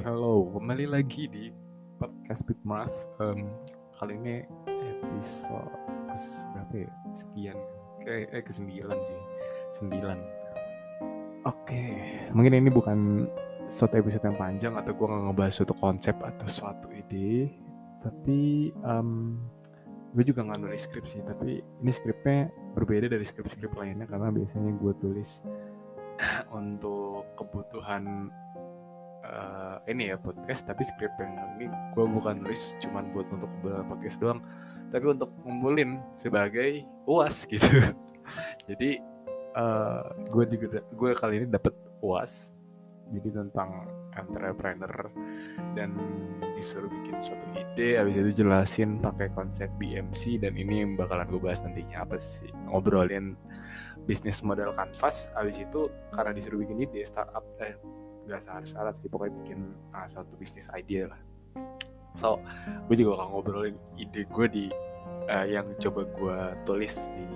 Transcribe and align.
hello, 0.00 0.48
kembali 0.56 0.96
lagi 0.96 1.28
di 1.28 1.52
podcast 2.00 2.48
Big 2.48 2.56
Marv. 2.64 2.88
Um, 3.20 3.52
kali 4.00 4.16
ini 4.16 4.48
episode 5.04 5.68
berapa 6.56 6.88
ya? 6.88 6.90
Sekian, 7.12 7.58
kayak 8.00 8.32
eh, 8.32 8.40
ke 8.40 8.48
sembilan 8.48 8.96
sih, 9.04 9.20
sembilan. 9.76 10.18
Oke, 11.44 11.84
mungkin 12.32 12.56
ini 12.56 12.72
bukan 12.72 13.28
suatu 13.68 14.00
episode 14.00 14.24
yang 14.24 14.40
panjang 14.40 14.72
atau 14.72 14.96
gue 14.96 15.04
nggak 15.04 15.22
ngebahas 15.28 15.52
suatu 15.52 15.76
konsep 15.76 16.16
atau 16.16 16.48
suatu 16.48 16.88
ide, 16.96 17.52
tapi 18.00 18.72
um, 18.80 19.36
gue 20.16 20.24
juga 20.24 20.48
nggak 20.48 20.64
nulis 20.64 20.80
skrip 20.80 21.04
sih, 21.04 21.20
tapi 21.28 21.60
ini 21.60 21.92
skripnya 21.92 22.48
berbeda 22.72 23.04
dari 23.04 23.28
skrip-skrip 23.28 23.76
lainnya 23.76 24.08
karena 24.08 24.32
biasanya 24.32 24.72
gue 24.80 24.92
tulis 24.96 25.44
untuk 26.56 27.36
kebutuhan 27.36 28.32
uh, 29.24 29.76
ini 29.88 30.12
ya 30.12 30.16
podcast 30.16 30.64
tapi 30.68 30.82
skrip 30.86 31.12
yang 31.20 31.36
ini 31.58 31.66
gue 31.96 32.04
bukan 32.04 32.44
nulis 32.44 32.76
cuman 32.80 33.12
buat 33.12 33.28
untuk 33.32 33.50
podcast 33.62 34.16
doang. 34.20 34.40
Tapi 34.90 35.04
untuk 35.06 35.30
ngumpulin 35.46 36.02
sebagai 36.18 36.82
uas 37.06 37.46
gitu. 37.50 37.68
Jadi 38.66 38.98
uh, 39.54 40.04
gue 40.30 40.44
juga 40.56 40.80
gue 40.82 41.10
kali 41.14 41.34
ini 41.44 41.46
dapat 41.46 41.74
uas. 42.02 42.50
Jadi 43.10 43.28
tentang 43.34 43.90
entrepreneur 44.14 45.10
dan 45.74 45.94
disuruh 46.54 46.90
bikin 46.90 47.18
suatu 47.18 47.46
ide 47.54 47.98
habis 47.98 48.18
itu 48.18 48.42
jelasin 48.42 48.98
pakai 49.02 49.30
konsep 49.34 49.70
BMC 49.78 50.42
dan 50.42 50.54
ini 50.54 50.82
yang 50.82 50.94
bakalan 50.94 51.26
gue 51.30 51.42
bahas 51.42 51.62
nantinya. 51.62 52.06
Apa 52.06 52.18
sih? 52.18 52.50
Ngobrolin 52.70 53.34
bisnis 54.08 54.42
model 54.42 54.74
kanvas 54.74 55.30
habis 55.36 55.60
itu 55.60 55.86
karena 56.10 56.34
disuruh 56.34 56.58
bikin 56.62 56.82
ide 56.82 57.06
startup 57.06 57.44
eh 57.62 57.78
nggak 58.30 58.46
syarat-syarat 58.46 58.94
sih 59.02 59.10
pokoknya 59.10 59.34
bikin 59.42 59.60
uh, 59.90 60.06
satu 60.06 60.38
bisnis 60.38 60.70
idea 60.70 61.10
lah. 61.10 61.20
So 62.14 62.38
gue 62.86 62.94
juga 62.94 63.18
akan 63.18 63.26
ngobrolin 63.34 63.76
ide 63.98 64.22
gue 64.30 64.46
di 64.46 64.64
uh, 65.26 65.46
yang 65.46 65.66
coba 65.82 66.06
gue 66.06 66.38
tulis 66.62 67.10
di 67.10 67.26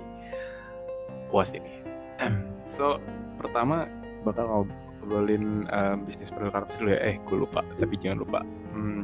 was 1.34 1.50
ini. 1.50 1.82
So 2.64 2.96
pertama 3.36 3.84
bakal 4.24 4.48
ngobrolin 4.48 5.68
uh, 5.68 6.00
bisnis 6.00 6.30
kanvas 6.30 6.70
dulu 6.78 6.94
ya. 6.94 7.00
Eh 7.02 7.16
gue 7.18 7.36
lupa 7.36 7.60
tapi 7.74 7.98
jangan 7.98 8.22
lupa. 8.22 8.40
Hmm, 8.72 9.02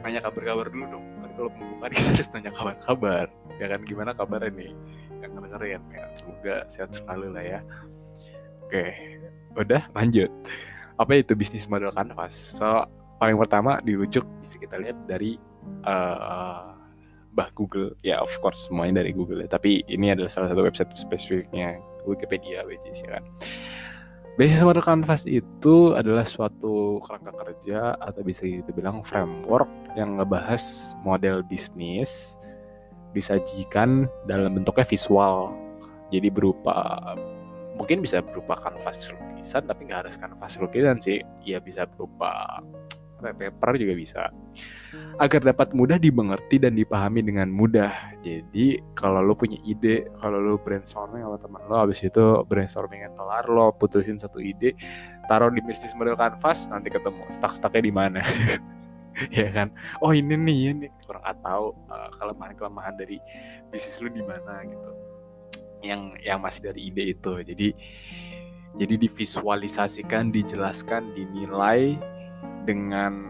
nanya 0.00 0.24
kabar-kabar 0.24 0.66
dulu 0.72 0.98
dong. 0.98 1.04
Tapi 1.22 1.32
kalau 1.36 1.50
pembukaan 1.52 1.92
kita 1.96 2.10
harus 2.16 2.28
nanya 2.32 2.50
kabar-kabar. 2.50 3.26
Ya 3.60 3.66
kan 3.68 3.80
gimana 3.84 4.10
kabarnya 4.16 4.50
nih? 4.50 4.72
Yang 5.20 5.30
ngedengerin 5.38 5.82
ya. 5.92 6.04
Semoga 6.16 6.54
sehat 6.72 6.90
selalu 6.96 7.28
lah 7.36 7.44
ya. 7.44 7.60
Oke 8.66 9.11
udah 9.56 9.82
lanjut. 9.96 10.30
Apa 11.00 11.18
itu 11.18 11.32
bisnis 11.34 11.66
model 11.66 11.92
kanvas? 11.92 12.34
So 12.56 12.86
paling 13.18 13.38
pertama 13.38 13.78
dirujuk 13.82 14.26
bisa 14.42 14.56
kita 14.58 14.78
lihat 14.80 14.98
dari 15.06 15.38
uh, 15.86 16.74
bah 17.32 17.48
Google. 17.56 17.96
Ya 18.04 18.20
of 18.20 18.32
course 18.44 18.68
semuanya 18.68 19.00
dari 19.04 19.16
Google 19.16 19.42
ya. 19.44 19.48
Tapi 19.48 19.84
ini 19.88 20.12
adalah 20.12 20.28
salah 20.28 20.48
satu 20.52 20.64
website 20.64 20.92
spesifiknya 20.96 21.80
Wikipedia 22.04 22.66
which 22.66 22.82
is 22.88 23.00
ya 23.02 23.20
kan? 23.20 23.24
Bisnis 24.32 24.64
model 24.64 24.80
kanvas 24.80 25.28
itu 25.28 25.92
adalah 25.92 26.24
suatu 26.24 27.04
kerangka 27.04 27.36
kerja 27.36 27.92
atau 28.00 28.24
bisa 28.24 28.48
kita 28.48 28.72
bilang 28.72 29.04
framework 29.04 29.68
yang 29.92 30.16
ngebahas 30.16 30.96
model 31.04 31.44
bisnis 31.44 32.40
disajikan 33.12 34.08
dalam 34.24 34.56
bentuknya 34.56 34.88
visual. 34.88 35.52
Jadi 36.08 36.32
berupa 36.32 37.12
mungkin 37.76 38.04
bisa 38.04 38.20
berupa 38.20 38.58
kanvas 38.60 39.10
lukisan 39.12 39.64
tapi 39.64 39.88
nggak 39.88 40.06
harus 40.06 40.16
kanvas 40.20 40.56
lukisan 40.60 40.98
sih. 41.00 41.24
Ya 41.44 41.58
bisa 41.58 41.88
berupa 41.88 42.60
paper 43.30 43.78
juga 43.78 43.94
bisa. 43.94 44.22
Agar 45.22 45.46
dapat 45.46 45.70
mudah 45.70 46.02
dimengerti 46.02 46.58
dan 46.58 46.74
dipahami 46.74 47.22
dengan 47.22 47.46
mudah. 47.46 48.18
Jadi 48.26 48.82
kalau 48.98 49.22
lo 49.22 49.38
punya 49.38 49.62
ide 49.62 50.10
kalau 50.18 50.42
lo 50.42 50.58
brainstorming 50.58 51.22
sama 51.22 51.38
teman 51.38 51.62
lo 51.70 51.76
habis 51.86 52.02
itu 52.02 52.42
brainstormingnya 52.50 53.14
kelar 53.14 53.46
lo 53.46 53.70
putusin 53.70 54.18
satu 54.18 54.42
ide 54.42 54.74
taruh 55.30 55.54
di 55.54 55.62
bisnis 55.62 55.94
model 55.94 56.18
kanvas 56.18 56.66
nanti 56.66 56.90
ketemu 56.90 57.22
stuck-stucknya 57.30 57.82
di 57.86 57.94
mana. 57.94 58.20
Ya 59.28 59.52
kan? 59.52 59.68
Oh 60.00 60.16
ini 60.16 60.40
nih 60.40 60.72
ini. 60.72 60.88
Kurang 61.04 61.20
tahu 61.44 61.76
uh, 61.92 62.08
kelemahan 62.16 62.56
kelemahan 62.56 62.96
dari 62.96 63.20
bisnis 63.68 64.00
lo 64.00 64.08
di 64.08 64.24
mana 64.24 64.64
gitu 64.64 65.11
yang 65.82 66.14
yang 66.22 66.38
masih 66.38 66.70
dari 66.72 66.88
ide 66.88 67.12
itu. 67.12 67.32
Jadi 67.42 67.68
jadi 68.78 68.94
divisualisasikan 68.96 70.32
dijelaskan 70.32 71.12
dinilai 71.12 72.00
dengan 72.64 73.28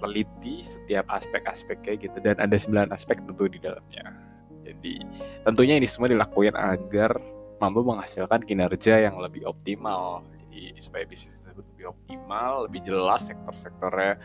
teliti 0.00 0.64
setiap 0.64 1.04
aspek-aspek 1.12 1.84
kayak 1.84 2.08
gitu. 2.08 2.18
Dan 2.24 2.40
ada 2.40 2.56
9 2.56 2.88
aspek 2.94 3.20
tentu 3.20 3.44
di 3.50 3.60
dalamnya. 3.60 4.16
Jadi 4.64 5.04
tentunya 5.44 5.76
ini 5.76 5.84
semua 5.84 6.08
dilakukan 6.08 6.56
agar 6.56 7.20
mampu 7.60 7.84
menghasilkan 7.84 8.40
kinerja 8.46 9.04
yang 9.04 9.20
lebih 9.20 9.44
optimal. 9.44 10.24
Jadi 10.48 10.80
supaya 10.80 11.04
bisnis 11.04 11.44
tersebut 11.44 11.66
lebih 11.76 11.92
optimal 11.92 12.68
lebih 12.68 12.80
jelas 12.84 13.28
sektor-sektornya 13.28 14.18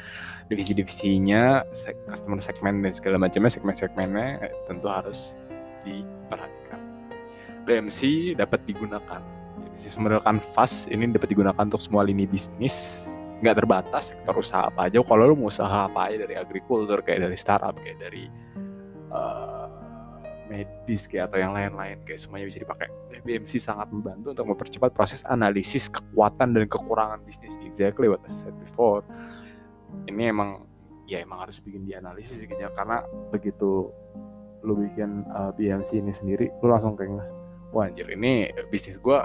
divisi-divisinya 0.47 1.63
customer 2.09 2.39
segment 2.41 2.81
dan 2.81 2.91
segala 2.95 3.15
macamnya 3.21 3.51
segmen-segmennya 3.51 4.27
eh, 4.41 4.53
tentu 4.67 4.87
harus 4.89 5.37
diperhatikan 5.85 6.94
BMC 7.65 8.33
dapat 8.37 8.61
digunakan. 8.63 9.21
Bisnis 9.73 9.97
model 9.97 10.21
kanvas 10.21 10.85
ini 10.87 11.09
dapat 11.11 11.27
digunakan 11.33 11.65
untuk 11.65 11.81
semua 11.81 12.05
lini 12.05 12.29
bisnis. 12.29 13.09
Nggak 13.41 13.65
terbatas 13.65 14.13
sektor 14.13 14.37
usaha 14.37 14.69
apa 14.69 14.87
aja. 14.87 15.01
Kalau 15.01 15.25
lo 15.27 15.35
mau 15.35 15.51
usaha 15.51 15.89
apa 15.89 16.07
aja 16.07 16.23
dari 16.23 16.37
agrikultur 16.37 17.01
kayak 17.01 17.27
dari 17.27 17.35
startup 17.35 17.75
kayak 17.81 17.99
dari 17.99 18.29
uh, 19.11 19.67
medis 20.45 21.09
kayak 21.09 21.33
atau 21.33 21.41
yang 21.41 21.51
lain-lain 21.57 21.99
kayak 22.05 22.21
semuanya 22.21 22.47
bisa 22.47 22.61
dipakai. 22.61 22.87
BMC 23.25 23.57
sangat 23.57 23.89
membantu 23.89 24.31
untuk 24.31 24.45
mempercepat 24.55 24.93
proses 24.93 25.25
analisis 25.25 25.89
kekuatan 25.89 26.53
dan 26.53 26.69
kekurangan 26.69 27.19
bisnis 27.25 27.57
exactly 27.65 28.07
what 28.07 28.21
I 28.23 28.31
said 28.31 28.53
before. 28.61 29.01
Ini 30.05 30.31
emang 30.31 30.69
ya 31.09 31.21
emang 31.21 31.43
harus 31.43 31.57
bikin 31.61 31.85
dianalisis 31.85 32.41
karena 32.49 33.05
begitu 33.33 33.89
lo 34.65 34.73
bikin 34.73 35.25
uh, 35.29 35.53
BMC 35.53 36.01
ini 36.01 36.09
sendiri 36.09 36.49
lo 36.61 36.73
langsung 36.73 36.97
kayak 36.97 37.44
wah 37.75 37.91
anjir 37.91 38.07
ini 38.07 38.47
bisnis 38.71 38.95
gue 38.95 39.19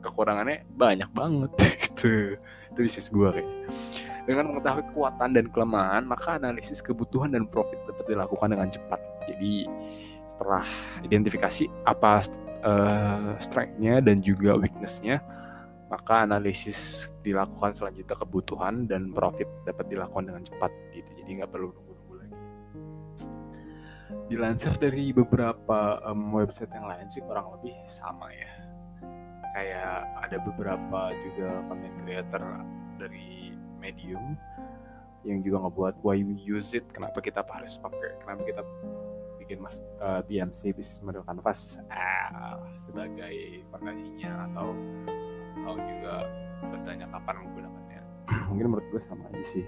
kekurangannya 0.00 0.64
banyak 0.72 1.10
banget. 1.12 1.52
Gitu 1.84 2.40
itu 2.72 2.78
bisnis 2.80 3.08
gue 3.12 3.28
kayak 3.28 3.48
dengan 4.28 4.52
mengetahui 4.52 4.84
kekuatan 4.92 5.32
dan 5.36 5.48
kelemahan 5.48 6.04
maka 6.04 6.36
analisis 6.36 6.84
kebutuhan 6.84 7.32
dan 7.32 7.48
profit 7.48 7.80
dapat 7.84 8.04
dilakukan 8.08 8.48
dengan 8.48 8.68
cepat. 8.72 9.00
Jadi 9.28 9.68
setelah 10.32 10.64
identifikasi 11.04 11.64
apa 11.84 12.24
uh, 12.64 13.36
strength-nya 13.40 14.00
dan 14.04 14.20
juga 14.20 14.56
weakness-nya 14.56 15.20
maka 15.88 16.28
analisis 16.28 17.08
dilakukan 17.24 17.72
selanjutnya 17.72 18.12
kebutuhan 18.12 18.84
dan 18.84 19.08
profit 19.16 19.48
dapat 19.64 19.88
dilakukan 19.88 20.28
dengan 20.28 20.44
cepat 20.44 20.68
gitu. 20.92 21.10
Jadi 21.24 21.30
nggak 21.40 21.48
perlu 21.48 21.72
dilansir 24.28 24.72
dari 24.76 25.12
beberapa 25.12 26.00
um, 26.08 26.32
website 26.36 26.72
yang 26.72 26.88
lain 26.88 27.06
sih 27.12 27.20
kurang 27.24 27.52
lebih 27.58 27.76
sama 27.88 28.32
ya 28.32 28.50
kayak 29.56 30.06
ada 30.22 30.36
beberapa 30.44 31.00
juga 31.26 31.48
content 31.66 31.96
creator 32.04 32.42
dari 33.00 33.52
Medium 33.78 34.36
yang 35.26 35.42
juga 35.42 35.66
ngebuat 35.66 35.94
why 36.06 36.22
we 36.22 36.38
use 36.38 36.74
it, 36.74 36.86
kenapa 36.94 37.18
kita 37.18 37.42
harus 37.42 37.74
pakai, 37.78 38.16
kenapa 38.22 38.42
kita 38.46 38.62
bikin 39.42 39.58
mas 39.58 39.82
uh, 39.98 40.22
BMC 40.22 40.72
Business 40.76 41.02
Model 41.02 41.26
Canvas 41.26 41.80
uh, 41.90 42.58
sebagai 42.78 43.64
fondasinya 43.74 44.46
atau 44.50 44.76
atau 45.64 45.74
juga 45.74 46.14
bertanya 46.70 47.06
kapan 47.10 47.34
menggunakannya. 47.44 48.02
Mungkin 48.52 48.66
menurut 48.72 48.86
gue 48.94 49.02
sama 49.04 49.26
aja 49.28 49.44
sih 49.52 49.66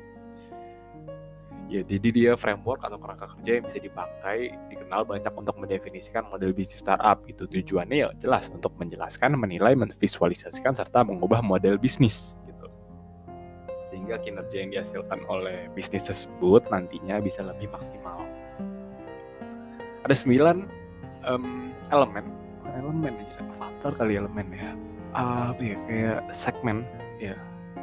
ya 1.71 1.87
jadi 1.87 2.09
dia 2.11 2.33
framework 2.35 2.83
atau 2.83 2.99
kerangka 2.99 3.31
kerja 3.39 3.63
yang 3.63 3.65
bisa 3.71 3.79
dipakai 3.79 4.59
dikenal 4.67 5.07
banyak 5.07 5.31
untuk 5.31 5.55
mendefinisikan 5.55 6.27
model 6.27 6.51
bisnis 6.51 6.83
startup 6.83 7.23
itu 7.31 7.47
tujuannya 7.47 7.97
ya 7.97 8.09
jelas 8.19 8.51
untuk 8.51 8.75
menjelaskan 8.75 9.39
menilai 9.39 9.79
memvisualisasikan 9.79 10.75
serta 10.75 11.07
mengubah 11.07 11.39
model 11.39 11.79
bisnis 11.79 12.35
gitu. 12.51 12.67
Sehingga 13.87 14.19
kinerja 14.19 14.57
yang 14.59 14.71
dihasilkan 14.75 15.23
oleh 15.31 15.71
bisnis 15.71 16.03
tersebut 16.03 16.67
nantinya 16.75 17.23
bisa 17.23 17.47
lebih 17.47 17.71
maksimal. 17.71 18.19
Ada 20.03 20.15
sembilan 20.27 20.67
um, 21.31 21.71
elemen. 21.95 22.27
Elemen 22.71 23.15
aja 23.15 23.47
faktor 23.63 23.95
kali 23.95 24.19
elemen 24.19 24.51
ya. 24.51 24.75
Uh, 25.15 25.55
apa 25.55 25.63
ya 25.63 25.77
kayak 25.87 26.21
segmen 26.35 26.87
ya 27.19 27.35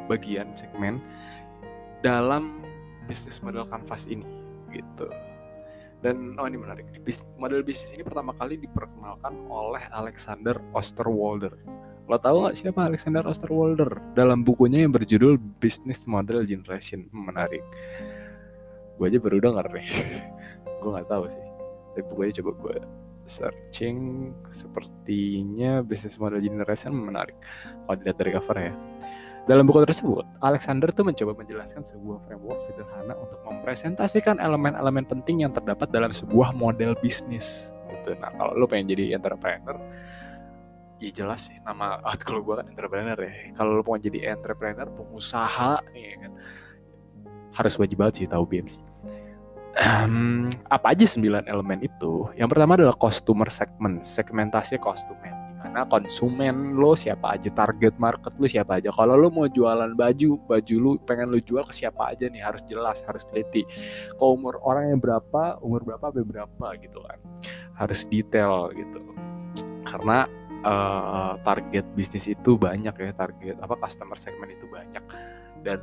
bagian 0.08 0.48
segmen 0.56 0.96
dalam 2.00 2.67
bisnis 3.08 3.40
model 3.40 3.64
kanvas 3.64 4.04
ini 4.04 4.28
gitu 4.68 5.08
dan 6.04 6.36
oh 6.38 6.46
ini 6.46 6.60
menarik 6.60 6.86
model 7.40 7.64
bisnis 7.64 7.96
ini 7.96 8.04
pertama 8.04 8.36
kali 8.36 8.60
diperkenalkan 8.60 9.48
oleh 9.48 9.82
Alexander 9.90 10.60
Osterwalder 10.76 11.56
Lo 12.08 12.16
tau 12.16 12.48
gak 12.48 12.56
siapa 12.56 12.88
Alexander 12.88 13.20
Osterwalder? 13.28 14.00
Dalam 14.16 14.40
bukunya 14.40 14.80
yang 14.80 14.96
berjudul 14.96 15.36
Business 15.60 16.08
Model 16.08 16.40
Generation. 16.48 17.04
Hmm, 17.12 17.28
menarik. 17.28 17.60
Gue 18.96 19.12
aja 19.12 19.20
baru 19.20 19.44
denger 19.44 19.68
nih. 19.76 19.88
gue 20.80 20.88
gak 20.88 21.04
tahu 21.04 21.28
sih. 21.28 21.44
Tapi 21.92 22.02
bukunya 22.08 22.32
coba 22.40 22.50
gue 22.64 22.76
searching. 23.28 24.32
Sepertinya 24.48 25.84
Business 25.84 26.16
Model 26.16 26.40
Generation 26.40 26.96
menarik. 26.96 27.36
Kalau 27.84 27.96
dilihat 28.00 28.16
dari 28.16 28.30
cover 28.32 28.56
ya. 28.56 28.72
Dalam 29.46 29.64
buku 29.64 29.84
tersebut, 29.86 30.26
Alexander 30.42 30.90
tuh 30.92 31.06
mencoba 31.06 31.32
menjelaskan 31.38 31.86
sebuah 31.86 32.24
framework 32.26 32.60
sederhana 32.60 33.16
untuk 33.16 33.40
mempresentasikan 33.46 34.42
elemen-elemen 34.42 35.06
penting 35.08 35.46
yang 35.46 35.52
terdapat 35.54 35.88
dalam 35.88 36.12
sebuah 36.12 36.52
model 36.52 36.98
bisnis. 36.98 37.72
Gitu. 37.88 38.18
Nah, 38.18 38.34
kalau 38.36 38.52
lo 38.58 38.68
pengen 38.68 38.92
jadi 38.92 39.16
entrepreneur, 39.16 39.78
ya 41.00 41.10
jelas 41.14 41.48
sih 41.48 41.56
nama 41.64 42.02
ah, 42.02 42.16
kalau 42.26 42.44
gue 42.44 42.60
kan 42.60 42.66
entrepreneur 42.68 43.16
ya. 43.16 43.54
Kalau 43.56 43.78
lo 43.78 43.82
mau 43.86 43.96
jadi 43.96 44.34
entrepreneur 44.34 44.88
pengusaha 44.90 45.80
nih 45.94 46.26
kan. 46.26 46.32
Harus 47.56 47.74
wajib 47.80 48.02
banget 48.02 48.24
sih 48.24 48.26
tahu 48.28 48.44
BMC 48.44 48.88
um, 49.78 50.50
apa 50.70 50.94
aja 50.94 51.06
sembilan 51.06 51.46
elemen 51.46 51.82
itu? 51.82 52.26
Yang 52.34 52.48
pertama 52.54 52.74
adalah 52.74 52.96
customer 52.98 53.48
segment 53.48 54.02
segmentasi 54.02 54.78
konsumen 54.82 55.47
di 55.58 55.66
mana 55.66 55.82
konsumen 55.90 56.78
lo 56.78 56.94
siapa 56.94 57.34
aja 57.34 57.50
target 57.50 57.98
market 57.98 58.30
lo 58.38 58.46
siapa 58.46 58.78
aja. 58.78 58.94
Kalau 58.94 59.18
lo 59.18 59.26
mau 59.26 59.50
jualan 59.50 59.90
baju 59.90 60.38
baju 60.46 60.74
lo 60.78 60.90
pengen 61.02 61.34
lo 61.34 61.42
jual 61.42 61.66
ke 61.66 61.74
siapa 61.74 62.14
aja 62.14 62.30
nih 62.30 62.38
harus 62.38 62.62
jelas 62.70 63.02
harus 63.02 63.26
teliti. 63.26 63.66
Ke 64.14 64.22
umur 64.22 64.62
orang 64.62 64.94
yang 64.94 65.02
berapa 65.02 65.58
umur 65.58 65.82
berapa 65.82 66.14
berapa 66.14 66.66
gitu 66.78 67.02
kan. 67.02 67.18
Harus 67.74 68.06
detail 68.06 68.70
gitu. 68.70 69.02
Karena 69.82 70.30
uh, 70.62 71.34
target 71.42 71.90
bisnis 71.98 72.30
itu 72.30 72.54
banyak 72.54 72.94
ya 72.94 73.10
target 73.18 73.58
apa 73.58 73.74
customer 73.82 74.14
segment 74.14 74.54
itu 74.54 74.70
banyak. 74.70 75.02
Dan 75.66 75.82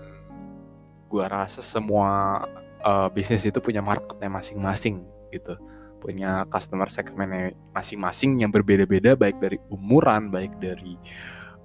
gua 1.11 1.27
rasa 1.27 1.59
semua 1.59 2.39
uh, 2.79 3.11
bisnis 3.11 3.43
itu 3.43 3.59
punya 3.59 3.83
marketnya 3.83 4.31
masing-masing 4.31 5.03
gitu 5.35 5.59
punya 6.05 6.45
customer 6.53 6.85
segmentnya 6.85 7.57
masing-masing 7.73 8.45
yang 8.45 8.53
berbeda-beda 8.53 9.17
baik 9.17 9.41
dari 9.41 9.57
umuran 9.73 10.29
baik 10.29 10.53
dari 10.61 10.93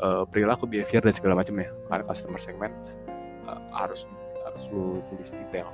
uh, 0.01 0.25
perilaku 0.25 0.65
behavior 0.65 1.05
dan 1.05 1.13
segala 1.13 1.45
macam 1.45 1.61
ya 1.61 1.69
karena 1.93 2.05
customer 2.09 2.41
segment 2.41 2.97
uh, 3.45 3.61
harus 3.77 4.09
harus 4.51 4.67
lu 4.75 4.99
tulis 5.13 5.31
detail. 5.31 5.71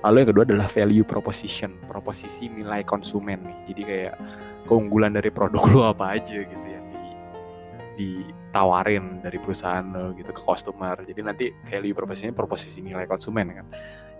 Lalu 0.00 0.24
yang 0.24 0.28
kedua 0.32 0.44
adalah 0.48 0.68
value 0.72 1.04
proposition, 1.04 1.76
proposisi 1.84 2.48
nilai 2.48 2.80
konsumen 2.80 3.44
nih. 3.44 3.58
Jadi 3.68 3.82
kayak 3.84 4.14
keunggulan 4.64 5.12
dari 5.12 5.28
produk 5.28 5.62
lu 5.68 5.80
apa 5.84 6.16
aja 6.16 6.32
gitu 6.40 6.66
yang 6.66 6.86
di 6.88 7.04
ditawarin 8.00 9.20
dari 9.20 9.36
perusahaan 9.36 9.84
lo 9.84 10.16
gitu 10.16 10.32
ke 10.32 10.40
customer. 10.40 10.96
Jadi 11.04 11.20
nanti 11.20 11.46
value 11.68 11.92
proposition 11.92 12.32
proposisi 12.32 12.80
nilai 12.80 13.04
konsumen 13.04 13.52
kan. 13.52 13.66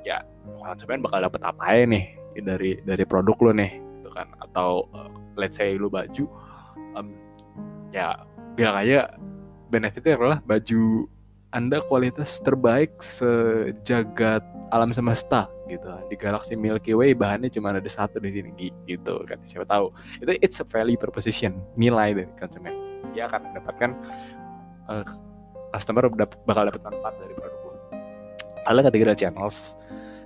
Ya 0.04 0.22
konsumen 0.60 1.00
bakal 1.00 1.24
dapat 1.24 1.40
apa 1.40 1.62
aja 1.64 1.88
nih 1.88 2.04
dari 2.42 2.80
dari 2.82 3.04
produk 3.04 3.36
lo 3.40 3.52
nih 3.54 3.72
gitu 4.00 4.10
kan. 4.12 4.28
Atau 4.42 4.90
uh, 4.92 5.10
let's 5.36 5.56
say 5.56 5.76
lu 5.76 5.88
baju 5.92 6.24
um, 6.96 7.12
ya 7.92 8.16
bilang 8.56 8.76
aja 8.80 9.12
benefitnya 9.68 10.16
adalah 10.16 10.38
baju 10.44 11.06
anda 11.54 11.80
kualitas 11.86 12.42
terbaik 12.42 13.00
sejagat 13.00 14.44
alam 14.74 14.90
semesta 14.90 15.46
gitu 15.70 15.86
di 16.10 16.16
galaksi 16.18 16.58
Milky 16.58 16.94
Way 16.94 17.14
bahannya 17.14 17.50
cuma 17.50 17.74
ada 17.74 17.82
satu 17.86 18.18
di 18.18 18.30
sini 18.34 18.50
gitu 18.86 19.22
kan. 19.24 19.38
Siapa 19.46 19.66
tahu. 19.66 19.94
Itu 20.22 20.36
it's 20.42 20.58
a 20.62 20.66
value 20.66 20.98
proposition 20.98 21.56
nilai 21.78 22.14
dari 22.14 22.30
konsumen. 22.38 22.74
Dia 23.14 23.30
akan 23.30 23.50
mendapatkan 23.50 23.90
uh, 24.90 25.04
customer 25.74 26.10
bakal 26.44 26.68
dapat 26.68 26.82
manfaat 26.82 27.14
dari 27.18 27.34
produk 27.34 27.60
lo. 27.62 27.72
Ketiga 28.66 29.02
adalah 29.10 29.18
channels 29.18 29.58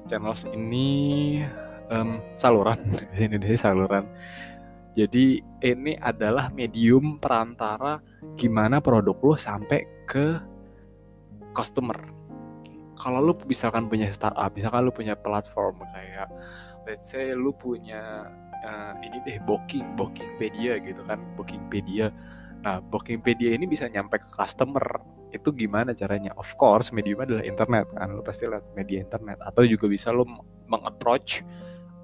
channels 0.09 0.43
ini 0.51 0.89
um, 1.91 2.23
saluran. 2.39 2.79
Di 3.13 3.27
Indonesia 3.27 3.69
saluran. 3.69 4.07
Jadi 4.95 5.39
ini 5.63 5.95
adalah 5.99 6.51
medium 6.51 7.23
perantara 7.23 8.03
gimana 8.35 8.83
produk 8.83 9.15
lo 9.23 9.35
sampai 9.39 9.87
ke 10.07 10.39
customer. 11.55 11.99
Kalau 12.99 13.23
lu 13.23 13.33
misalkan 13.47 13.87
punya 13.87 14.11
startup 14.11 14.51
misalkan 14.53 14.91
lu 14.91 14.93
punya 14.93 15.15
platform 15.17 15.81
kayak 15.95 16.29
let's 16.85 17.09
say 17.09 17.33
lu 17.33 17.55
punya 17.55 18.29
uh, 18.67 18.93
ini 19.01 19.23
deh 19.25 19.39
booking 19.47 19.95
bookingpedia 19.95 20.83
gitu 20.83 21.01
kan 21.07 21.23
bookingpedia. 21.39 22.11
Nah 22.61 22.83
bookingpedia 22.83 23.55
ini 23.55 23.71
bisa 23.71 23.87
nyampe 23.87 24.19
ke 24.21 24.29
customer. 24.29 25.01
Itu 25.31 25.55
gimana 25.55 25.95
caranya? 25.95 26.35
Of 26.35 26.59
course 26.59 26.91
medium 26.91 27.23
adalah 27.23 27.47
internet 27.47 27.87
kan 27.95 28.11
lu 28.11 28.27
pasti 28.27 28.51
lihat 28.51 28.67
media 28.75 29.01
internet. 29.07 29.39
Atau 29.39 29.63
juga 29.65 29.87
bisa 29.87 30.11
lu 30.11 30.27
mengapproach 30.67 31.47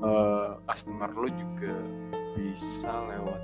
uh, 0.02 0.60
customer 0.66 1.10
lu 1.12 1.28
juga 1.32 1.74
bisa 2.36 2.92
lewat 2.92 3.40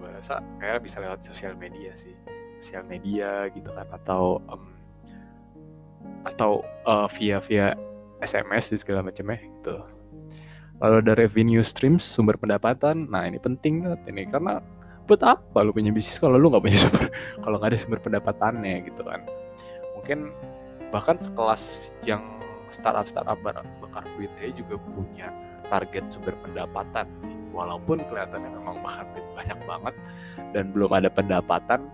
gue 0.00 0.08
rasa 0.08 0.40
kayak 0.60 0.84
bisa 0.84 1.00
lewat 1.00 1.20
sosial 1.24 1.56
media 1.56 1.92
sih 1.96 2.16
sosial 2.60 2.84
media 2.88 3.52
gitu 3.52 3.68
kan 3.72 3.88
atau 3.92 4.40
um, 4.48 4.72
atau 6.24 6.64
uh, 6.88 7.04
via 7.12 7.40
via 7.44 7.76
SMS 8.24 8.72
dan 8.72 8.78
segala 8.80 9.00
macamnya 9.04 9.38
gitu. 9.44 9.76
Lalu 10.80 10.96
ada 11.06 11.12
revenue 11.14 11.60
streams 11.60 12.02
sumber 12.02 12.40
pendapatan. 12.40 13.06
Nah 13.12 13.28
ini 13.28 13.36
penting 13.36 13.84
banget 13.84 14.00
ini 14.08 14.22
karena 14.24 14.64
buat 15.04 15.20
apa 15.20 15.60
lu 15.60 15.76
punya 15.76 15.92
bisnis 15.92 16.16
kalau 16.16 16.40
lu 16.40 16.48
nggak 16.48 16.64
punya 16.64 16.78
sumber 16.88 17.04
kalau 17.44 17.56
nggak 17.60 17.70
ada 17.76 17.78
sumber 17.78 18.00
pendapatannya 18.00 18.88
gitu 18.88 19.04
kan. 19.04 19.20
Mungkin 20.00 20.32
bahkan 20.88 21.20
sekelas 21.20 21.92
yang 22.08 22.24
startup 22.72 23.06
startup 23.06 23.38
bakar 23.44 24.02
duit 24.16 24.32
juga 24.56 24.80
punya 24.80 25.28
target 25.68 26.04
sumber 26.12 26.34
pendapatan. 26.42 27.06
Walaupun 27.54 28.02
kelihatannya 28.10 28.50
memang 28.50 28.82
duit 28.82 29.26
banyak 29.38 29.58
banget 29.62 29.94
dan 30.50 30.74
belum 30.74 30.90
ada 30.90 31.06
pendapatan 31.06 31.86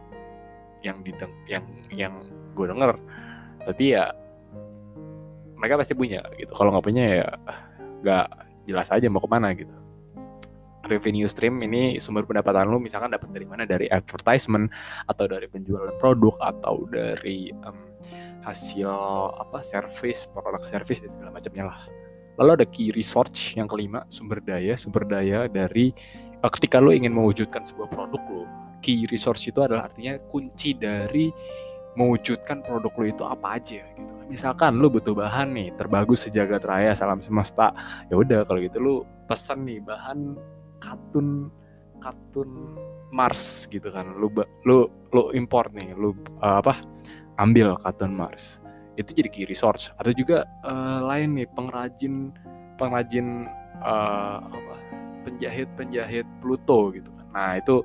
yang 0.80 1.04
dideng 1.04 1.32
yang 1.44 1.64
yang 1.92 2.14
gue 2.56 2.66
denger. 2.68 2.96
Tapi 3.68 3.84
ya 3.92 4.08
mereka 5.60 5.84
pasti 5.84 5.92
punya 5.92 6.24
gitu. 6.40 6.52
Kalau 6.56 6.72
nggak 6.72 6.86
punya 6.86 7.04
ya 7.20 7.28
nggak 8.00 8.26
jelas 8.64 8.88
aja 8.88 9.06
mau 9.12 9.20
ke 9.20 9.28
mana 9.28 9.52
gitu. 9.52 9.72
Revenue 10.88 11.28
stream 11.28 11.60
ini 11.60 12.00
sumber 12.00 12.24
pendapatan 12.24 12.66
lu 12.66 12.80
misalkan 12.80 13.12
dapat 13.12 13.28
dari 13.30 13.44
mana? 13.44 13.68
Dari 13.68 13.86
advertisement 13.92 14.72
atau 15.06 15.28
dari 15.28 15.44
penjualan 15.44 15.92
produk 16.00 16.34
atau 16.40 16.88
dari 16.88 17.52
um, 17.68 17.76
hasil 18.40 18.88
apa 19.36 19.60
service 19.60 20.24
produk 20.32 20.64
service 20.64 21.04
dan 21.04 21.12
segala 21.12 21.30
macamnya 21.36 21.68
lah 21.68 21.80
lalu 22.38 22.50
ada 22.62 22.66
key 22.68 22.92
research 22.94 23.58
yang 23.58 23.66
kelima 23.66 24.06
sumber 24.12 24.38
daya. 24.44 24.76
Sumber 24.78 25.08
daya 25.08 25.50
dari 25.50 25.90
uh, 26.44 26.50
ketika 26.52 26.78
lo 26.78 26.94
ingin 26.94 27.10
mewujudkan 27.10 27.64
sebuah 27.66 27.88
produk 27.90 28.22
lo 28.30 28.44
key 28.80 29.04
resource 29.08 29.44
itu 29.48 29.60
adalah 29.60 29.88
artinya 29.88 30.16
kunci 30.28 30.72
dari 30.72 31.28
mewujudkan 31.98 32.62
produk 32.64 32.92
lo 32.96 33.04
itu 33.04 33.24
apa 33.26 33.60
aja 33.60 33.82
gitu 33.82 34.20
misalkan 34.30 34.78
lu 34.78 34.86
butuh 34.86 35.12
bahan 35.12 35.50
nih 35.50 35.74
terbagus 35.74 36.30
sejagat 36.30 36.62
raya 36.62 36.94
salam 36.94 37.18
semesta. 37.18 37.74
Ya 38.06 38.14
udah 38.14 38.46
kalau 38.46 38.62
gitu 38.62 38.78
lu 38.78 38.94
pesan 39.26 39.66
nih 39.66 39.82
bahan 39.82 40.38
katun 40.78 41.50
katun 41.98 42.78
Mars 43.10 43.66
gitu 43.66 43.90
kan. 43.90 44.14
Lu 44.14 44.30
lu 44.62 44.86
lu 45.10 45.22
import 45.34 45.74
nih 45.74 45.92
lu 45.98 46.14
uh, 46.38 46.62
apa 46.62 46.78
ambil 47.42 47.74
katun 47.82 48.14
Mars 48.14 48.59
itu 49.00 49.16
jadi 49.16 49.28
key 49.32 49.44
resource. 49.48 49.90
Atau 49.96 50.12
juga 50.12 50.44
uh, 50.62 51.00
lain 51.04 51.40
nih 51.40 51.48
pengrajin 51.56 52.30
pengrajin 52.76 53.48
uh, 53.80 54.44
apa 54.44 54.74
penjahit 55.24 55.68
penjahit 55.76 56.26
Pluto 56.40 56.92
gitu 56.92 57.08
kan. 57.12 57.26
Nah 57.32 57.50
itu 57.56 57.84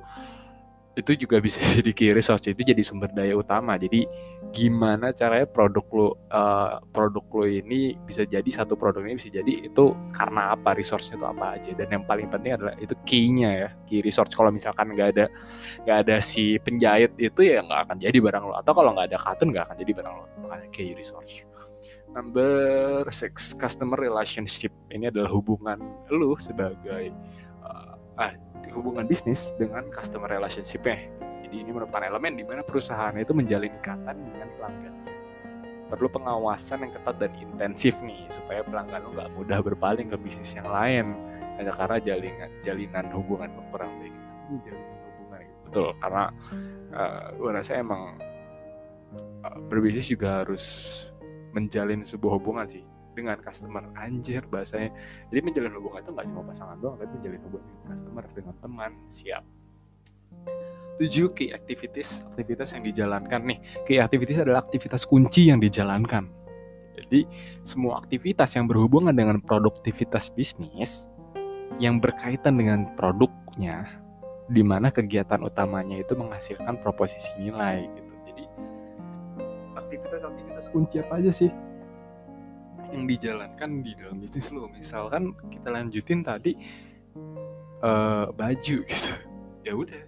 itu 0.96 1.12
juga 1.28 1.36
bisa 1.44 1.60
jadi 1.78 1.92
key 1.92 2.10
resource 2.16 2.48
itu 2.48 2.64
jadi 2.64 2.80
sumber 2.80 3.12
daya 3.12 3.36
utama. 3.36 3.76
Jadi 3.76 4.08
gimana 4.50 5.12
caranya 5.12 5.44
produk 5.44 5.84
lo 5.92 6.08
uh, 6.32 6.80
produk 6.88 7.24
lo 7.36 7.44
ini 7.44 7.92
bisa 8.08 8.24
jadi 8.24 8.48
satu 8.48 8.80
produk 8.80 9.04
ini 9.04 9.20
bisa 9.20 9.28
jadi 9.28 9.68
itu 9.68 9.92
karena 10.16 10.56
apa 10.56 10.72
resource-nya 10.72 11.20
itu 11.20 11.26
apa 11.28 11.46
aja. 11.60 11.70
Dan 11.76 11.88
yang 11.92 12.04
paling 12.08 12.32
penting 12.32 12.56
adalah 12.56 12.72
itu 12.80 12.96
key-nya 13.04 13.50
ya 13.52 13.68
key 13.84 14.00
resource. 14.00 14.32
Kalau 14.32 14.48
misalkan 14.48 14.96
nggak 14.96 15.08
ada 15.12 15.26
nggak 15.84 15.98
ada 16.08 16.16
si 16.24 16.56
penjahit 16.64 17.12
itu 17.20 17.40
ya 17.44 17.60
nggak 17.60 17.80
akan 17.86 17.96
jadi 18.00 18.16
barang 18.16 18.42
lo 18.48 18.54
atau 18.56 18.72
kalau 18.72 18.96
nggak 18.96 19.12
ada 19.12 19.18
katun 19.20 19.52
nggak 19.52 19.64
akan 19.68 19.76
jadi 19.84 19.92
barang 20.00 20.14
lo 20.16 20.24
makanya 20.48 20.68
key 20.72 20.96
resource. 20.96 21.44
Number 22.16 23.04
six 23.12 23.52
customer 23.52 24.00
relationship. 24.00 24.72
Ini 24.88 25.12
adalah 25.12 25.28
hubungan 25.28 25.76
lo 26.08 26.32
sebagai 26.40 27.12
uh, 27.60 27.92
ah 28.16 28.32
hubungan 28.76 29.08
bisnis 29.08 29.56
dengan 29.56 29.88
customer 29.88 30.28
relationship-nya. 30.28 31.08
Jadi 31.46 31.56
ini 31.64 31.70
merupakan 31.72 32.04
elemen 32.04 32.36
di 32.36 32.44
mana 32.44 32.60
perusahaan 32.60 33.14
itu 33.16 33.32
menjalin 33.32 33.72
ikatan 33.80 34.16
dengan 34.20 34.48
pelanggannya. 34.60 35.14
Perlu 35.86 36.08
pengawasan 36.10 36.84
yang 36.84 36.92
ketat 36.92 37.16
dan 37.16 37.32
intensif 37.38 37.94
nih 38.02 38.26
supaya 38.28 38.60
pelanggan 38.66 39.06
lo 39.06 39.10
nggak 39.14 39.30
mudah 39.38 39.58
berpaling 39.62 40.10
ke 40.10 40.18
bisnis 40.18 40.52
yang 40.58 40.66
lain 40.66 41.14
hanya 41.56 41.72
karena 41.72 41.96
jalinan 42.02 42.50
jalinan 42.66 43.06
hubungan 43.14 43.48
kurang 43.70 43.94
baik. 44.02 44.14
Jalinan 44.66 44.98
hubungan 45.06 45.38
gitu. 45.40 45.58
betul 45.70 45.88
karena 46.02 46.24
uh, 46.90 47.24
gue 47.38 47.50
rasa 47.54 47.72
emang 47.78 48.02
uh, 49.46 49.58
berbisnis 49.70 50.10
juga 50.10 50.42
harus 50.42 50.64
menjalin 51.54 52.02
sebuah 52.02 52.32
hubungan 52.36 52.66
sih 52.66 52.84
dengan 53.16 53.40
customer 53.40 53.88
anjir 53.96 54.44
bahasanya. 54.44 54.92
Jadi 55.32 55.40
menjalin 55.40 55.72
hubungan 55.80 56.04
itu 56.04 56.10
nggak 56.12 56.26
cuma 56.28 56.42
pasangan 56.44 56.76
doang 56.76 57.00
tapi 57.00 57.08
menjalin 57.16 57.40
hubungan 57.48 57.64
dengan 57.64 57.84
customer 57.88 58.24
dengan 58.36 58.54
teman 58.60 58.92
siap. 59.08 59.44
Tujuh 61.00 61.32
key 61.32 61.50
activities 61.56 62.24
aktivitas 62.28 62.76
yang 62.76 62.84
dijalankan. 62.84 63.40
Nih 63.40 63.58
key 63.88 63.96
activities 63.96 64.44
adalah 64.44 64.60
aktivitas 64.68 65.08
kunci 65.08 65.48
yang 65.48 65.60
dijalankan. 65.60 66.28
Jadi 66.96 67.28
semua 67.64 68.00
aktivitas 68.00 68.56
yang 68.56 68.68
berhubungan 68.68 69.12
dengan 69.12 69.40
produktivitas 69.40 70.32
bisnis 70.32 71.08
yang 71.76 72.00
berkaitan 72.00 72.56
dengan 72.56 72.88
produknya 72.96 73.84
di 74.48 74.62
mana 74.64 74.88
kegiatan 74.88 75.42
utamanya 75.44 76.00
itu 76.00 76.16
menghasilkan 76.16 76.80
proposisi 76.80 77.34
nilai 77.36 77.84
gitu. 77.84 78.12
Jadi 78.32 78.44
aktivitas-aktivitas 79.76 80.72
kunci 80.72 81.04
apa 81.04 81.20
aja 81.20 81.32
sih 81.34 81.50
yang 82.92 83.04
dijalankan 83.06 83.82
di 83.82 83.92
dalam 83.98 84.22
bisnis 84.22 84.50
lo 84.54 84.70
misalkan 84.70 85.34
kita 85.50 85.68
lanjutin 85.70 86.20
tadi 86.22 86.52
uh, 87.82 88.30
baju 88.30 88.76
gitu. 88.90 89.12
Ya 89.66 89.72
udah. 89.74 90.02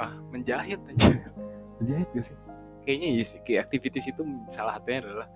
Ah 0.00 0.14
menjahit 0.32 0.80
aja. 0.90 1.10
Menjahit 1.80 2.08
gak 2.12 2.24
sih? 2.28 2.38
Kayaknya 2.84 3.08
iya 3.08 3.24
sih 3.24 3.40
kayak 3.44 3.60
aktivitas 3.68 4.04
itu 4.08 4.22
salah 4.52 4.76
satunya 4.76 5.00
adalah 5.04 5.28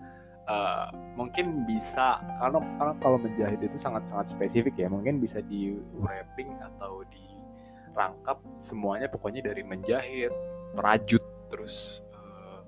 uh, 0.49 0.89
mungkin 1.17 1.65
bisa 1.65 2.21
karena 2.41 2.59
karena 2.61 2.95
kalau 3.01 3.19
menjahit 3.21 3.61
itu 3.61 3.77
sangat 3.81 4.05
sangat 4.09 4.33
spesifik 4.33 4.75
ya. 4.77 4.89
Mungkin 4.89 5.21
bisa 5.21 5.41
di 5.45 5.77
wrapping 6.01 6.53
atau 6.61 7.05
dirangkap 7.09 8.41
semuanya 8.61 9.09
pokoknya 9.09 9.53
dari 9.53 9.63
menjahit 9.65 10.33
merajut 10.75 11.23
terus 11.49 12.03
uh, 12.13 12.61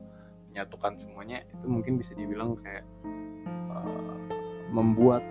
menyatukan 0.48 0.94
semuanya 0.96 1.42
itu 1.42 1.66
mungkin 1.66 1.98
bisa 1.98 2.14
dibilang 2.14 2.54
kayak 2.62 2.86
membuat 4.70 5.22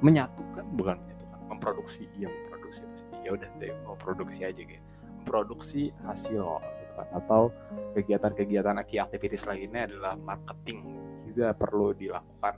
menyatukan. 0.00 0.64
Bukan 0.76 0.96
menyatukan 1.00 1.40
memproduksi. 1.48 2.08
Ya 2.16 2.28
memproduksi 2.28 2.82
ya 3.26 3.34
udah 3.34 3.50
deh 3.58 3.74
mau 3.82 3.98
produksi 3.98 4.46
aja 4.46 4.62
gitu 4.62 4.86
produksi 5.26 5.90
hasil 6.06 6.46
gitu 6.62 6.92
kan. 6.94 7.08
Atau 7.18 7.50
kegiatan-kegiatan 7.98 8.78
aktivitas 8.78 9.42
lainnya 9.50 9.90
adalah 9.90 10.14
marketing 10.14 10.86
juga 11.26 11.50
perlu 11.52 11.90
dilakukan. 11.90 12.54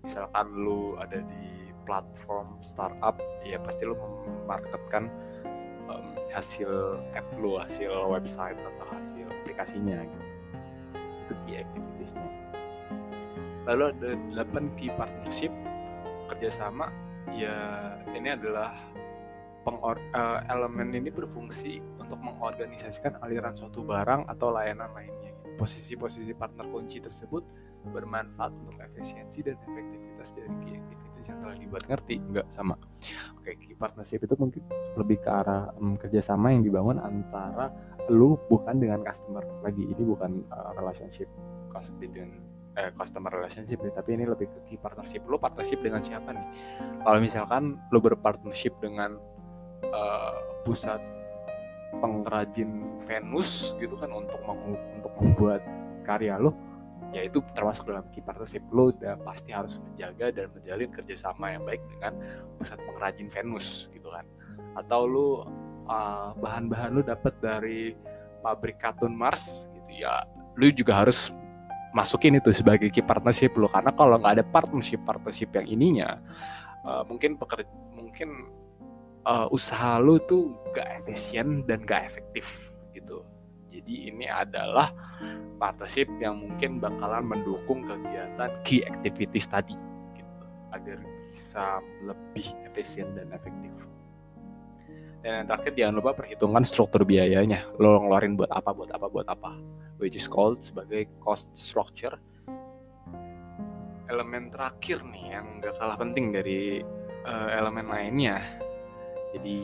Misalkan 0.00 0.46
lu 0.56 0.96
ada 0.96 1.20
di 1.20 1.68
platform 1.84 2.58
startup 2.64 3.20
ya 3.44 3.60
pasti 3.62 3.86
lu 3.86 3.94
memarketkan 3.94 5.06
um, 5.86 6.16
hasil 6.32 6.98
app 7.14 7.28
lu 7.38 7.60
hasil 7.60 7.92
website 8.10 8.58
atau 8.58 8.86
hasil 8.96 9.28
aplikasinya 9.44 10.02
gitu. 10.02 10.26
Itu 11.28 11.34
key 11.44 11.62
activitiesnya 11.62 12.26
lalu 13.66 13.90
ada 13.92 14.10
8 14.46 14.78
key 14.78 14.90
partnership 14.94 15.50
kerjasama 16.30 16.90
ya 17.34 17.54
ini 18.14 18.34
adalah 18.34 18.72
pengor 19.66 19.98
uh, 20.14 20.46
elemen 20.46 20.94
ini 20.94 21.10
berfungsi 21.10 21.82
untuk 21.98 22.22
mengorganisasikan 22.22 23.18
aliran 23.18 23.50
suatu 23.50 23.82
barang 23.82 24.30
atau 24.30 24.54
layanan 24.54 24.94
lainnya. 24.94 25.34
Posisi-posisi 25.58 26.30
partner 26.38 26.70
kunci 26.70 27.02
tersebut 27.02 27.42
bermanfaat 27.90 28.54
untuk 28.62 28.78
efisiensi 28.78 29.42
dan 29.42 29.58
efektivitas 29.66 30.30
dari 30.38 30.54
key 30.62 30.74
activities 30.78 31.26
yang 31.26 31.38
telah 31.42 31.56
dibuat 31.58 31.84
ngerti 31.90 32.14
nggak 32.30 32.46
sama. 32.46 32.78
Oke, 33.42 33.58
key 33.58 33.74
partnership 33.74 34.22
itu 34.22 34.38
mungkin 34.38 34.62
lebih 34.94 35.18
ke 35.18 35.30
arah 35.34 35.74
um, 35.82 35.98
kerjasama 35.98 36.54
yang 36.54 36.62
dibangun 36.62 37.02
antara 37.02 37.74
lu 38.06 38.38
bukan 38.46 38.78
dengan 38.78 39.02
customer 39.02 39.42
lagi. 39.66 39.82
Ini 39.82 40.02
bukan 40.06 40.46
uh, 40.54 40.78
relationship 40.78 41.26
between 41.98 42.45
eh, 42.76 42.92
customer 42.92 43.32
relationship 43.32 43.80
nih, 43.82 43.92
tapi 43.96 44.14
ini 44.14 44.24
lebih 44.28 44.52
ke 44.52 44.60
key 44.68 44.78
partnership. 44.78 45.24
Lu 45.26 45.40
partnership 45.40 45.80
dengan 45.80 46.04
siapa 46.04 46.30
nih? 46.30 46.46
Kalau 47.00 47.18
misalkan 47.18 47.80
lu 47.90 47.98
berpartnership 47.98 48.76
dengan 48.78 49.16
uh, 49.92 50.36
pusat 50.64 51.00
pengrajin 52.00 53.00
Venus 53.04 53.72
gitu 53.80 53.96
kan 53.96 54.12
untuk 54.12 54.40
untuk 54.44 55.12
membuat 55.20 55.62
karya 56.04 56.36
lo 56.36 56.52
ya 57.14 57.22
itu 57.24 57.40
termasuk 57.54 57.88
dalam 57.88 58.04
key 58.10 58.20
partnership 58.20 58.60
lo 58.74 58.92
udah 58.92 59.16
pasti 59.22 59.54
harus 59.54 59.78
menjaga 59.80 60.34
dan 60.34 60.46
menjalin 60.52 60.90
kerjasama 60.90 61.54
yang 61.54 61.62
baik 61.64 61.80
dengan 61.96 62.12
pusat 62.58 62.78
pengrajin 62.82 63.28
Venus 63.30 63.88
gitu 63.94 64.10
kan 64.10 64.26
atau 64.76 65.06
lo 65.06 65.28
uh, 65.88 66.36
bahan-bahan 66.36 67.00
lo 67.00 67.02
dapat 67.06 67.32
dari 67.40 67.94
pabrik 68.42 68.76
katun 68.76 69.14
Mars 69.14 69.70
gitu 69.72 70.04
ya 70.04 70.26
lo 70.56 70.66
juga 70.74 70.92
harus 71.06 71.32
masukin 71.96 72.36
itu 72.36 72.52
sebagai 72.52 72.92
key 72.92 73.00
partnership 73.00 73.56
lo 73.56 73.72
karena 73.72 73.88
kalau 73.96 74.20
nggak 74.20 74.36
ada 74.36 74.44
partnership 74.44 75.00
partnership 75.08 75.48
yang 75.56 75.64
ininya 75.64 76.20
uh, 76.84 77.00
mungkin 77.08 77.40
pekerja 77.40 77.64
mungkin 77.96 78.52
uh, 79.26 79.48
usaha 79.50 79.98
lu 79.98 80.22
tuh 80.22 80.54
gak 80.70 81.02
efisien 81.02 81.66
dan 81.66 81.82
gak 81.82 82.06
efektif 82.06 82.70
gitu. 82.94 83.26
Jadi 83.68 84.08
ini 84.08 84.24
adalah 84.30 84.94
partnership 85.60 86.08
yang 86.22 86.40
mungkin 86.40 86.80
bakalan 86.80 87.26
mendukung 87.26 87.84
kegiatan 87.84 88.50
key 88.64 88.86
activities 88.86 89.50
tadi 89.50 89.76
gitu 90.16 90.44
agar 90.72 90.96
bisa 91.28 91.82
lebih 92.06 92.46
efisien 92.64 93.12
dan 93.12 93.28
efektif. 93.34 93.74
Dan 95.20 95.42
yang 95.42 95.46
terakhir 95.50 95.72
jangan 95.74 95.94
lupa 95.98 96.10
perhitungan 96.14 96.62
struktur 96.62 97.02
biayanya. 97.02 97.66
Lo 97.82 97.98
ngeluarin 97.98 98.38
buat 98.38 98.48
apa, 98.48 98.70
buat 98.70 98.90
apa, 98.94 99.06
buat 99.10 99.26
apa. 99.26 99.50
Which 99.96 100.16
is 100.16 100.28
called 100.28 100.60
sebagai 100.60 101.08
cost 101.24 101.52
structure. 101.56 102.20
Elemen 104.06 104.52
terakhir 104.52 105.02
nih 105.02 105.40
yang 105.40 105.46
gak 105.64 105.80
kalah 105.80 105.98
penting 105.98 106.30
dari 106.30 106.84
uh, 107.26 107.48
elemen 107.50 107.90
lainnya 107.90 108.38
jadi 109.36 109.58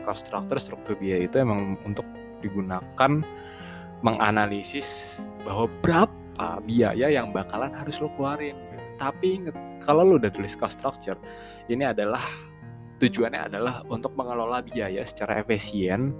cost 0.00 0.30
structure 0.30 0.56
struktur 0.56 0.94
biaya 0.96 1.28
itu 1.28 1.36
emang 1.36 1.76
untuk 1.84 2.06
digunakan 2.40 3.20
menganalisis 4.00 5.20
bahwa 5.44 5.68
berapa 5.84 6.64
biaya 6.64 7.12
yang 7.12 7.36
bakalan 7.36 7.68
harus 7.76 8.00
lo 8.00 8.08
keluarin. 8.16 8.56
Tapi 8.96 9.44
inget, 9.44 9.56
kalau 9.84 10.04
lo 10.04 10.14
udah 10.16 10.32
tulis 10.32 10.56
cost 10.56 10.80
structure, 10.80 11.20
ini 11.68 11.84
adalah 11.84 12.24
tujuannya 13.00 13.52
adalah 13.52 13.84
untuk 13.88 14.12
mengelola 14.16 14.64
biaya 14.64 15.04
secara 15.04 15.40
efisien 15.40 16.12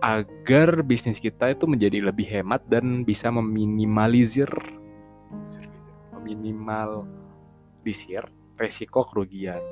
agar 0.00 0.80
bisnis 0.84 1.20
kita 1.20 1.50
itu 1.52 1.64
menjadi 1.64 2.00
lebih 2.04 2.28
hemat 2.28 2.60
dan 2.68 3.04
bisa 3.04 3.30
meminimalisir 3.32 4.48
meminimalisir 6.12 8.24
resiko 8.58 9.04
kerugian. 9.06 9.62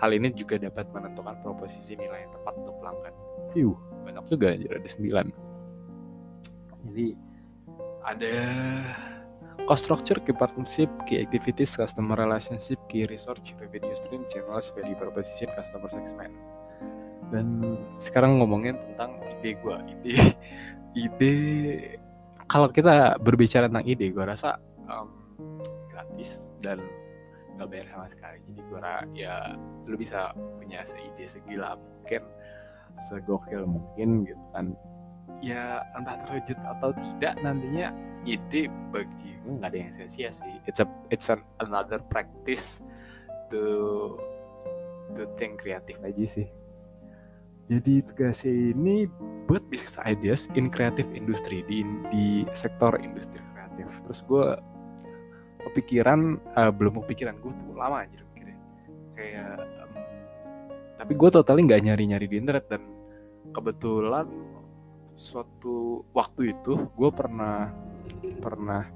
Hal 0.00 0.12
ini 0.14 0.32
juga 0.34 0.58
dapat 0.58 0.90
menentukan 0.90 1.36
proposisi 1.46 1.94
nilai 1.94 2.26
yang 2.26 2.32
tepat 2.34 2.54
untuk 2.58 2.74
pelanggan. 2.82 3.14
View, 3.54 3.78
banyak 4.02 4.26
juga 4.26 4.50
anjir 4.50 4.74
ada 4.74 4.88
9. 4.88 5.30
Jadi 6.90 7.14
ada 8.02 8.34
cost 9.62 9.86
structure, 9.86 10.18
key 10.26 10.34
partnership, 10.34 10.90
key 11.06 11.22
activities, 11.22 11.78
customer 11.78 12.18
relationship, 12.18 12.82
key 12.90 13.06
research, 13.06 13.54
revenue 13.62 13.94
stream, 13.94 14.26
channels, 14.26 14.74
value 14.74 14.98
proposition, 14.98 15.46
customer 15.54 15.86
segment. 15.86 16.34
Dan 17.32 17.80
sekarang 17.96 18.36
ngomongin 18.36 18.76
tentang 18.92 19.16
ide 19.40 19.56
gue, 19.56 19.76
ide, 19.88 20.14
ide. 21.08 21.34
Kalau 22.44 22.68
kita 22.68 23.16
berbicara 23.16 23.72
tentang 23.72 23.88
ide, 23.88 24.12
gue 24.12 24.20
rasa 24.20 24.60
um, 24.84 25.08
gratis 25.88 26.52
dan 26.60 26.84
nggak 27.56 27.68
bayar 27.72 27.86
sama 27.88 28.06
sekali. 28.12 28.38
Jadi 28.44 28.60
gue 28.68 28.80
ya 29.16 29.56
lu 29.88 29.96
bisa 29.96 30.36
punya 30.60 30.84
seide 30.84 31.24
segila 31.24 31.80
mungkin 31.80 32.22
segokil 33.08 33.64
mungkin 33.64 34.28
gitu 34.28 34.44
kan. 34.52 34.76
Ya 35.40 35.80
entah 35.96 36.20
terwujud 36.28 36.58
atau 36.60 36.92
tidak 36.92 37.34
nantinya 37.40 37.88
ide 38.28 38.68
bagi 38.92 39.40
gue 39.40 39.52
nggak 39.58 39.72
ada 39.72 39.78
yang 39.88 39.92
sia-sia 39.96 40.28
sih. 40.28 40.54
It's 40.68 40.84
a 40.84 40.86
it's 41.08 41.32
an, 41.32 41.40
another 41.64 41.98
practice 41.98 42.84
to 43.48 43.64
to 45.16 45.28
think 45.36 45.60
kreatif 45.60 46.00
aja 46.00 46.24
sih 46.24 46.48
jadi 47.70 48.02
tugas 48.02 48.42
ini 48.42 49.06
buat 49.46 49.62
bisnis 49.70 49.98
ideas 50.02 50.50
in 50.58 50.66
creative 50.70 51.08
industry 51.14 51.62
di 51.70 51.86
di 52.10 52.24
sektor 52.52 52.98
industri 52.98 53.38
kreatif. 53.54 53.88
Terus 54.08 54.20
gue 54.26 54.46
kepikiran 55.70 56.42
uh, 56.58 56.72
belum 56.74 57.02
kepikiran 57.06 57.38
gue 57.38 57.52
tuh 57.54 57.74
lama 57.78 58.02
aja 58.02 58.18
mikirnya. 58.34 58.58
Kayak 59.14 59.54
um, 59.86 59.92
tapi 60.98 61.12
gue 61.14 61.28
totally 61.30 61.62
nggak 61.66 61.82
nyari 61.86 62.04
nyari 62.10 62.26
di 62.26 62.36
internet 62.38 62.66
dan 62.66 62.82
kebetulan 63.54 64.26
suatu 65.14 66.02
waktu 66.16 66.56
itu 66.56 66.88
gue 66.98 67.10
pernah 67.12 67.70
pernah 68.40 68.88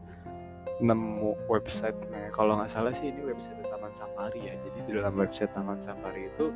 nemu 0.77 1.49
website 1.49 1.97
nah 2.13 2.29
kalau 2.33 2.61
nggak 2.61 2.69
salah 2.69 2.93
sih 2.93 3.09
ini 3.09 3.25
website 3.25 3.57
Taman 3.65 3.93
Safari 3.97 4.41
ya. 4.45 4.55
Jadi 4.61 4.79
di 4.85 4.93
dalam 4.99 5.15
website 5.17 5.53
Taman 5.55 5.79
Safari 5.81 6.29
itu 6.29 6.53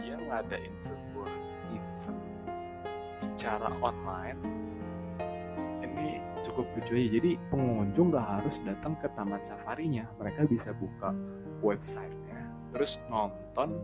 dia 0.00 0.16
ngadain 0.16 0.74
sebuah 0.80 1.39
secara 3.40 3.72
online 3.80 4.36
ini 5.80 6.20
cukup 6.44 6.68
lucu 6.76 6.92
aja 6.92 7.08
jadi 7.16 7.40
pengunjung 7.48 8.12
nggak 8.12 8.28
harus 8.36 8.60
datang 8.68 9.00
ke 9.00 9.08
taman 9.16 9.40
safarinya. 9.40 10.04
Mereka 10.20 10.44
bisa 10.44 10.76
buka 10.76 11.16
websitenya 11.64 12.52
terus 12.76 13.00
nonton 13.08 13.80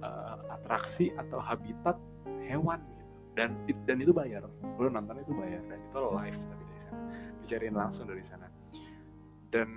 uh, 0.00 0.56
atraksi 0.56 1.12
atau 1.20 1.36
habitat 1.36 2.00
hewan 2.48 2.80
gitu. 2.96 3.12
Dan 3.36 3.60
dan 3.84 3.96
itu 4.00 4.16
bayar. 4.16 4.48
Lo 4.80 4.88
nonton 4.88 5.20
itu 5.20 5.36
bayar 5.36 5.60
dan 5.68 5.76
itu 5.76 5.98
live 6.00 6.40
tapi 6.40 6.64
dari 6.64 6.80
sana. 6.80 7.02
Dicariin 7.44 7.76
langsung 7.76 8.08
dari 8.08 8.24
sana. 8.24 8.48
Dan 9.52 9.68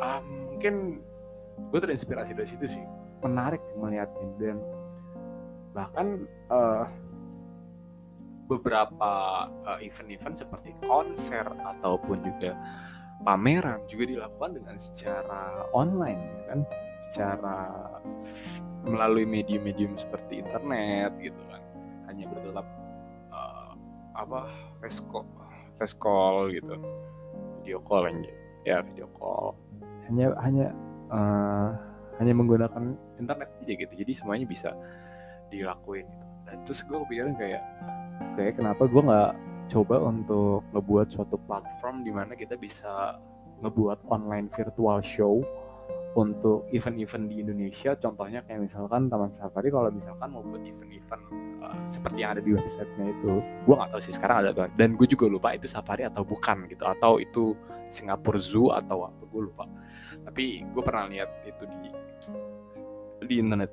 um, 0.00 0.24
mungkin 0.56 1.04
gue 1.68 1.80
terinspirasi 1.84 2.32
dari 2.32 2.48
situ 2.48 2.64
sih. 2.64 2.84
Menarik 3.20 3.60
melihatnya 3.76 4.24
dan 4.40 4.56
bahkan 5.76 6.24
uh, 6.48 6.88
beberapa 8.58 9.12
eh, 9.68 9.88
event-event 9.88 10.36
seperti 10.36 10.76
konser 10.84 11.46
ataupun 11.46 12.20
juga 12.20 12.56
pameran 13.22 13.80
juga 13.86 14.04
dilakukan 14.10 14.58
dengan 14.58 14.76
secara 14.76 15.70
online 15.70 16.20
ya 16.20 16.42
kan? 16.52 16.60
Secara 17.12 17.56
melalui 18.82 19.26
medium-medium 19.26 19.94
seperti 19.94 20.42
internet 20.42 21.14
gitu 21.22 21.38
kan. 21.50 21.62
Hanya 22.10 22.28
bertetap 22.28 22.66
uh, 23.30 23.72
apa 24.18 24.50
face 24.82 25.00
call, 25.96 26.50
gitu. 26.50 26.74
Video 27.62 27.78
call 27.82 28.10
yang 28.10 28.18
ya 28.66 28.76
video 28.82 29.06
call. 29.14 29.54
Hanya 30.10 30.34
hanya 30.42 30.66
uh, 31.10 31.70
hanya 32.18 32.32
menggunakan 32.34 32.94
internet 33.18 33.48
aja 33.62 33.72
gitu. 33.74 33.92
Jadi 33.94 34.12
semuanya 34.14 34.46
bisa 34.46 34.74
dilakuin 35.50 36.06
gitu. 36.06 36.26
Dan 36.46 36.56
terus 36.66 36.80
gue 36.84 36.98
kepikiran 37.06 37.34
kayak 37.38 37.62
kayak 38.38 38.58
kenapa 38.58 38.86
gue 38.88 39.02
nggak 39.02 39.32
coba 39.72 39.96
untuk 40.04 40.60
ngebuat 40.76 41.08
suatu 41.08 41.36
platform 41.48 42.04
di 42.04 42.12
mana 42.12 42.36
kita 42.36 42.60
bisa 42.60 43.16
ngebuat 43.62 44.04
online 44.10 44.50
virtual 44.50 44.98
show 45.00 45.40
untuk 46.12 46.68
event-event 46.76 47.24
di 47.30 47.40
Indonesia? 47.40 47.96
Contohnya 47.96 48.44
kayak 48.44 48.68
misalkan 48.68 49.08
Taman 49.08 49.32
Safari 49.32 49.72
kalau 49.72 49.88
misalkan 49.88 50.28
mau 50.28 50.44
buat 50.44 50.60
event-event 50.60 51.24
uh, 51.64 51.76
seperti 51.88 52.18
yang 52.20 52.36
ada 52.36 52.42
di 52.44 52.52
websitenya 52.52 53.06
itu 53.16 53.40
gue 53.40 53.74
nggak 53.74 53.90
tahu 53.96 54.00
sih 54.04 54.12
sekarang 54.12 54.36
ada 54.44 54.50
tuh 54.52 54.68
dan 54.76 54.94
gue 54.98 55.08
juga 55.08 55.24
lupa 55.30 55.56
itu 55.56 55.64
Safari 55.64 56.04
atau 56.04 56.20
bukan 56.20 56.68
gitu 56.68 56.84
atau 56.84 57.16
itu 57.16 57.56
Singapura 57.88 58.40
Zoo 58.40 58.72
atau 58.72 59.08
apa 59.08 59.22
gue 59.24 59.42
lupa. 59.48 59.64
Tapi 60.22 60.64
gue 60.68 60.82
pernah 60.84 61.08
lihat 61.08 61.30
itu 61.48 61.64
di 61.64 61.88
di 63.24 63.34
internet. 63.40 63.72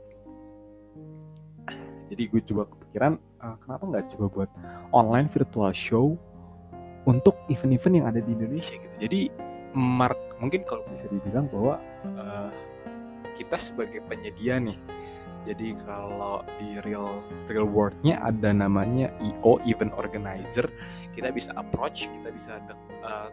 Jadi 2.09 2.23
gue 2.25 2.41
coba 2.41 2.63
kepikiran 2.89 3.21
uh, 3.45 3.53
kenapa 3.61 3.83
nggak 3.85 4.05
coba 4.17 4.25
buat 4.33 4.49
online 4.89 5.29
virtual 5.29 5.69
show 5.69 6.17
untuk 7.05 7.37
event-event 7.53 8.01
yang 8.01 8.07
ada 8.09 8.17
di 8.17 8.33
Indonesia 8.33 8.73
gitu. 8.73 8.95
Jadi 8.97 9.29
mark 9.77 10.17
mungkin 10.41 10.65
kalau 10.65 10.81
bisa 10.89 11.05
dibilang 11.13 11.45
bahwa 11.53 11.77
uh, 12.17 12.49
kita 13.37 13.61
sebagai 13.61 14.01
penyedia 14.09 14.57
nih 14.57 14.75
jadi 15.47 15.77
kalau 15.87 16.43
di 16.59 16.81
real 16.83 17.23
real 17.47 17.69
worldnya 17.69 18.19
ada 18.19 18.51
namanya 18.51 19.13
EO 19.23 19.61
event 19.63 19.93
organizer 19.95 20.67
kita 21.15 21.31
bisa 21.31 21.55
approach 21.55 22.11
kita 22.11 22.29
bisa 22.33 22.59
uh, 23.05 23.31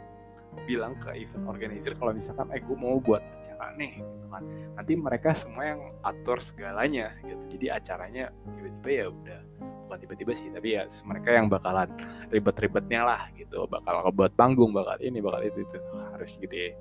bilang 0.65 0.97
ke 0.97 1.13
event 1.13 1.45
organizer 1.51 1.93
kalau 1.99 2.17
misalkan 2.17 2.49
eh 2.55 2.63
gue 2.65 2.77
mau 2.79 2.97
buat 2.97 3.21
acara 3.21 3.77
nih 3.77 4.01
gitu 4.01 4.27
kan. 4.33 4.43
Nanti 4.79 4.93
mereka 4.97 5.31
semua 5.37 5.65
yang 5.69 5.81
atur 6.01 6.39
segalanya 6.41 7.13
gitu. 7.23 7.43
Jadi 7.59 7.67
acaranya 7.69 8.25
tiba-tiba 8.57 8.91
ya 8.91 9.07
udah 9.13 9.41
bukan 9.87 9.99
tiba-tiba 10.03 10.33
sih 10.35 10.51
tapi 10.51 10.69
ya 10.75 10.83
mereka 11.07 11.29
yang 11.31 11.47
bakalan 11.47 11.89
ribet-ribetnya 12.33 13.01
lah 13.05 13.23
gitu. 13.37 13.69
Bakal 13.69 14.11
buat 14.17 14.33
panggung 14.35 14.73
bakal 14.73 14.97
ini 15.05 15.21
bakal 15.21 15.45
itu 15.45 15.63
itu. 15.63 15.79
Harus 16.15 16.31
gitu 16.41 16.55
ya 16.55 16.73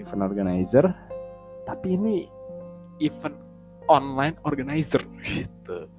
event 0.00 0.22
organizer. 0.24 0.84
Tapi 1.66 1.98
ini 1.98 2.16
event 3.02 3.36
online 3.86 4.36
organizer 4.46 5.02
gitu. 5.26 5.90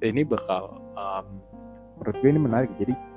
Ini 0.00 0.24
bakal 0.24 0.80
um, 0.96 1.26
menurut 2.00 2.16
gue 2.20 2.30
ini 2.30 2.40
menarik. 2.40 2.70
Jadi 2.80 3.09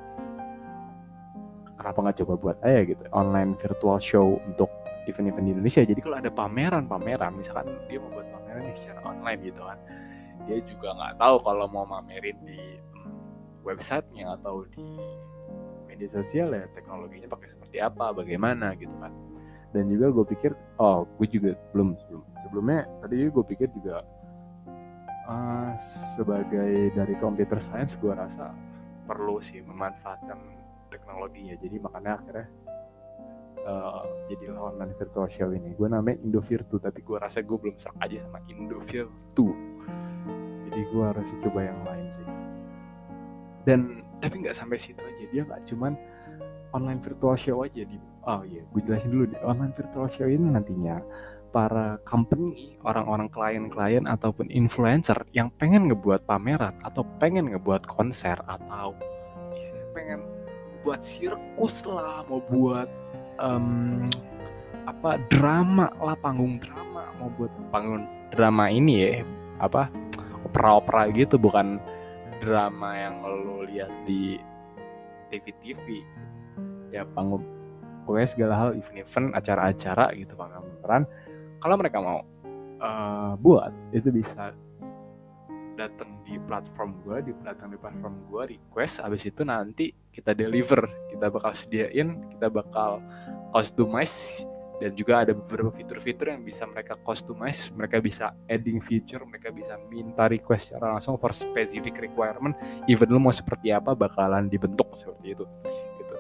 kenapa 1.78 1.98
nggak 2.06 2.18
coba 2.24 2.34
buat 2.38 2.58
aja 2.62 2.82
gitu 2.86 3.04
online 3.12 3.58
virtual 3.58 3.98
show 3.98 4.38
untuk 4.46 4.70
event-event 5.10 5.46
di 5.46 5.52
Indonesia. 5.58 5.82
Jadi 5.84 6.00
kalau 6.00 6.18
ada 6.20 6.32
pameran-pameran 6.32 7.32
misalkan 7.36 7.68
dia 7.92 8.00
mau 8.00 8.12
buat 8.14 8.28
pameran 8.32 8.62
nih 8.70 8.76
secara 8.78 9.00
online 9.04 9.40
gitu 9.44 9.62
kan. 9.64 9.78
Dia 10.48 10.58
juga 10.64 10.96
nggak 10.96 11.14
tahu 11.20 11.36
kalau 11.44 11.66
mau 11.68 11.86
mamerin 11.88 12.38
di 12.44 12.60
hmm, 12.80 13.64
websitenya 13.68 14.40
atau 14.40 14.68
di 14.72 14.86
media 15.88 16.10
sosial 16.10 16.52
ya 16.52 16.66
teknologinya 16.74 17.30
pakai 17.30 17.48
seperti 17.52 17.78
apa 17.84 18.16
bagaimana 18.16 18.76
gitu 18.80 18.94
kan. 19.00 19.12
Dan 19.74 19.90
juga 19.90 20.14
gue 20.14 20.26
pikir 20.38 20.52
oh 20.80 21.10
gue 21.18 21.28
juga 21.28 21.52
belum 21.74 21.98
sebelum 22.06 22.22
sebelumnya 22.46 22.86
tadi 23.02 23.16
gue 23.28 23.46
pikir 23.56 23.68
juga 23.74 24.06
uh, 25.28 25.74
sebagai 26.16 26.94
dari 26.94 27.16
computer 27.18 27.58
science 27.58 27.98
gue 27.98 28.14
rasa 28.14 28.54
perlu 29.04 29.42
sih 29.44 29.60
memanfaatkan 29.66 30.63
teknologinya. 30.94 31.58
Jadi 31.58 31.76
makanya 31.82 32.22
akhirnya 32.22 32.48
uh, 33.66 34.06
jadi 34.30 34.54
online 34.54 34.94
virtual 34.94 35.26
show 35.26 35.50
ini. 35.50 35.74
Gue 35.74 35.90
namanya 35.90 36.22
Indovirtu 36.22 36.78
tapi 36.78 37.02
gue 37.02 37.18
rasa 37.18 37.42
gue 37.42 37.58
belum 37.58 37.82
serak 37.82 37.98
aja 38.06 38.22
sama 38.22 38.40
Indovirtu 38.46 39.74
jadi 40.74 40.90
gue 40.90 41.04
harus 41.06 41.30
coba 41.38 41.60
yang 41.70 41.80
lain 41.86 42.08
sih. 42.10 42.28
Dan 43.62 44.02
tapi 44.18 44.42
nggak 44.42 44.58
sampai 44.58 44.82
situ 44.82 45.06
aja. 45.06 45.24
Dia 45.30 45.46
nggak 45.46 45.70
cuman 45.70 45.94
online 46.74 46.98
virtual 46.98 47.38
show 47.38 47.62
aja 47.62 47.86
di 47.86 48.02
oh 48.26 48.42
iya 48.42 48.66
gue 48.66 48.82
jelasin 48.82 49.14
dulu 49.14 49.30
nih 49.30 49.42
online 49.46 49.70
virtual 49.78 50.10
show 50.10 50.26
ini 50.26 50.50
nantinya 50.50 50.98
para 51.54 52.02
company, 52.02 52.82
orang-orang 52.82 53.30
klien-klien 53.30 54.10
ataupun 54.10 54.50
influencer 54.50 55.22
yang 55.38 55.54
pengen 55.62 55.86
ngebuat 55.86 56.26
pameran 56.26 56.74
atau 56.82 57.06
pengen 57.22 57.54
ngebuat 57.54 57.86
konser 57.86 58.34
atau 58.50 58.98
pengen 59.94 60.26
buat 60.84 61.00
sirkus 61.00 61.88
lah 61.88 62.28
mau 62.28 62.44
buat 62.52 62.92
um, 63.40 64.06
apa 64.84 65.16
drama 65.32 65.88
lah 66.04 66.16
panggung 66.20 66.60
drama 66.60 67.08
mau 67.18 67.32
buat 67.40 67.52
panggung 67.72 68.04
drama 68.36 68.68
ini 68.68 68.94
ya 69.00 69.12
apa 69.64 69.88
opera-opera 70.44 71.08
gitu 71.16 71.40
bukan 71.40 71.80
drama 72.44 73.00
yang 73.00 73.24
lo 73.24 73.64
lihat 73.64 73.90
di 74.04 74.36
TV-TV 75.32 76.04
ya 76.92 77.08
panggung 77.16 77.48
pokoknya 78.04 78.28
segala 78.28 78.54
hal 78.60 78.70
event-event 78.76 79.32
acara-acara 79.40 80.12
gitu 80.20 80.36
panggung 80.36 80.68
kalau 81.64 81.76
mereka 81.80 81.98
mau 82.04 82.20
uh, 82.84 83.40
buat 83.40 83.72
itu 83.96 84.12
bisa 84.12 84.52
datang 85.74 86.22
di 86.28 86.36
platform 86.44 87.00
gue 87.08 87.18
di 87.24 87.32
datang 87.42 87.72
di 87.72 87.80
platform 87.80 88.30
gue 88.30 88.60
request 88.60 89.02
abis 89.02 89.32
itu 89.32 89.42
nanti 89.48 90.03
kita 90.14 90.38
deliver 90.38 90.86
kita 91.10 91.28
bakal 91.34 91.52
sediain 91.58 92.22
kita 92.38 92.48
bakal 92.48 93.02
customize 93.50 94.46
dan 94.82 94.94
juga 94.94 95.24
ada 95.24 95.32
beberapa 95.34 95.70
fitur-fitur 95.70 96.34
yang 96.34 96.46
bisa 96.46 96.70
mereka 96.70 96.94
customize 97.02 97.74
mereka 97.74 97.98
bisa 97.98 98.32
adding 98.46 98.78
feature 98.78 99.26
mereka 99.26 99.50
bisa 99.50 99.76
minta 99.90 100.30
request 100.30 100.72
secara 100.72 100.94
langsung 100.96 101.18
for 101.18 101.34
specific 101.34 101.98
requirement 101.98 102.54
even 102.86 103.10
lu 103.10 103.18
mau 103.18 103.34
seperti 103.34 103.74
apa 103.74 103.98
bakalan 103.98 104.48
dibentuk 104.48 104.94
seperti 104.94 105.34
itu 105.34 105.46
gitu. 106.04 106.16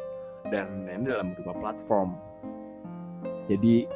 Dan 0.49 0.85
ini 0.87 1.07
dalam 1.07 1.33
beberapa 1.33 1.59
platform. 1.69 2.09
Jadi 3.47 3.87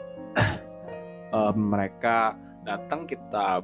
um, 1.31 1.57
mereka 1.73 2.35
datang 2.67 3.07
kita 3.07 3.63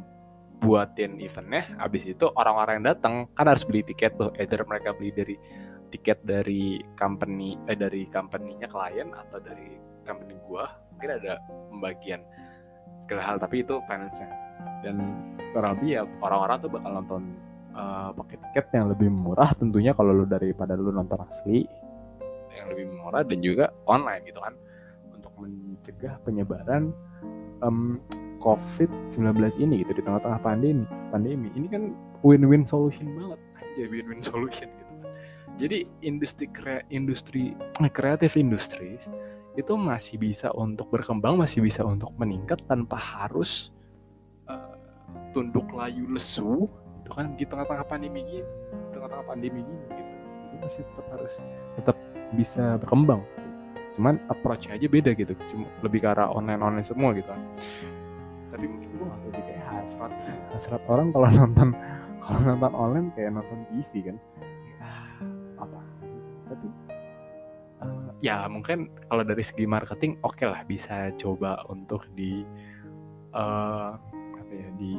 buatin 0.64 1.20
eventnya 1.20 1.68
habis 1.76 2.08
itu 2.08 2.24
orang-orang 2.40 2.80
yang 2.80 2.96
datang 2.96 3.14
kan 3.36 3.52
harus 3.52 3.68
beli 3.68 3.84
tiket 3.84 4.16
tuh 4.16 4.32
either 4.40 4.64
mereka 4.64 4.96
beli 4.96 5.12
dari 5.12 5.36
tiket 5.94 6.26
dari 6.26 6.82
company 6.98 7.54
eh 7.70 7.78
dari 7.78 8.10
company-nya 8.10 8.66
klien 8.66 9.14
atau 9.14 9.38
dari 9.38 9.78
company 10.02 10.34
gua 10.42 10.66
mungkin 10.90 11.10
ada 11.22 11.38
pembagian 11.70 12.22
segala 13.04 13.22
hal 13.22 13.36
tapi 13.38 13.62
itu 13.62 13.78
finance-nya. 13.86 14.32
Dan 14.82 14.96
kurang 15.52 15.78
lebih 15.78 15.90
ya 16.00 16.02
orang-orang 16.24 16.58
tuh 16.64 16.72
bakal 16.72 16.92
nonton 17.04 17.22
uh, 17.76 18.10
pakai 18.16 18.38
tiket 18.50 18.66
yang 18.74 18.88
lebih 18.90 19.12
murah 19.12 19.52
tentunya 19.54 19.92
kalau 19.92 20.16
lu 20.16 20.26
daripada 20.26 20.74
lu 20.74 20.90
nonton 20.90 21.20
asli. 21.28 21.68
Yang 22.56 22.68
lebih 22.74 22.86
murah 22.98 23.22
dan 23.28 23.40
juga 23.44 23.66
online 23.86 24.24
gitu 24.26 24.40
kan. 24.40 24.56
Untuk 25.12 25.34
mencegah 25.36 26.16
penyebaran 26.24 26.96
um, 27.60 28.00
COVID-19 28.40 29.60
ini 29.60 29.84
gitu 29.84 30.00
di 30.00 30.04
tengah-tengah 30.04 30.40
pandemi 30.40 30.88
pandemi. 31.12 31.52
Ini 31.54 31.68
kan 31.68 31.84
win-win 32.24 32.64
solution 32.64 33.12
banget. 33.20 33.40
Aja 33.60 33.84
win-win 33.92 34.24
solution 34.24 34.72
gitu 34.72 34.83
jadi 35.54 35.86
industri 36.02 36.50
kre, 36.50 36.82
industri 36.90 37.54
eh, 37.54 37.92
kreatif 37.94 38.34
industri 38.42 38.98
itu 39.54 39.74
masih 39.78 40.18
bisa 40.18 40.50
untuk 40.58 40.90
berkembang 40.90 41.38
masih 41.38 41.62
bisa 41.62 41.86
untuk 41.86 42.10
meningkat 42.18 42.58
tanpa 42.66 42.98
harus 42.98 43.70
uh, 44.50 44.74
tunduk 45.30 45.70
layu 45.78 46.10
lesu 46.10 46.66
itu 47.04 47.12
kan 47.14 47.38
di 47.38 47.46
tengah-tengah 47.46 47.86
pandemi 47.86 48.26
gini 48.26 48.42
di 48.42 48.90
tengah-tengah 48.98 49.26
pandemi 49.30 49.62
gini 49.62 49.86
gitu. 49.94 50.14
Dia 50.50 50.58
masih 50.58 50.82
tetap 50.90 51.06
harus 51.14 51.34
tetap 51.78 51.98
bisa 52.34 52.64
berkembang. 52.82 53.22
Cuman 53.94 54.18
approach 54.34 54.74
aja 54.74 54.90
beda 54.90 55.14
gitu 55.14 55.38
cuma 55.54 55.70
lebih 55.86 56.02
ke 56.02 56.08
arah 56.10 56.34
online 56.34 56.66
online 56.66 56.88
semua 56.88 57.14
gitu 57.14 57.30
kan. 57.30 57.42
Tapi 58.50 58.66
mungkin 58.66 58.90
gue 58.90 59.06
gak 59.06 59.20
tahu 59.22 59.32
sih 59.38 59.44
kayak 59.46 59.64
hasrat 59.70 60.14
hasrat 60.50 60.82
orang 60.90 61.14
kalau 61.14 61.30
nonton 61.30 61.70
kalau 62.26 62.40
nonton 62.42 62.74
online 62.74 63.08
kayak 63.14 63.38
nonton 63.38 63.60
TV 63.70 64.10
kan 64.10 64.18
ya 68.24 68.48
mungkin 68.48 68.88
kalau 69.12 69.28
dari 69.28 69.44
segi 69.44 69.68
marketing 69.68 70.16
oke 70.24 70.40
okay 70.40 70.48
lah 70.48 70.64
bisa 70.64 71.12
coba 71.20 71.60
untuk 71.68 72.08
di 72.16 72.48
uh, 73.36 74.00
apa 74.40 74.54
ya 74.56 74.70
di 74.80 74.96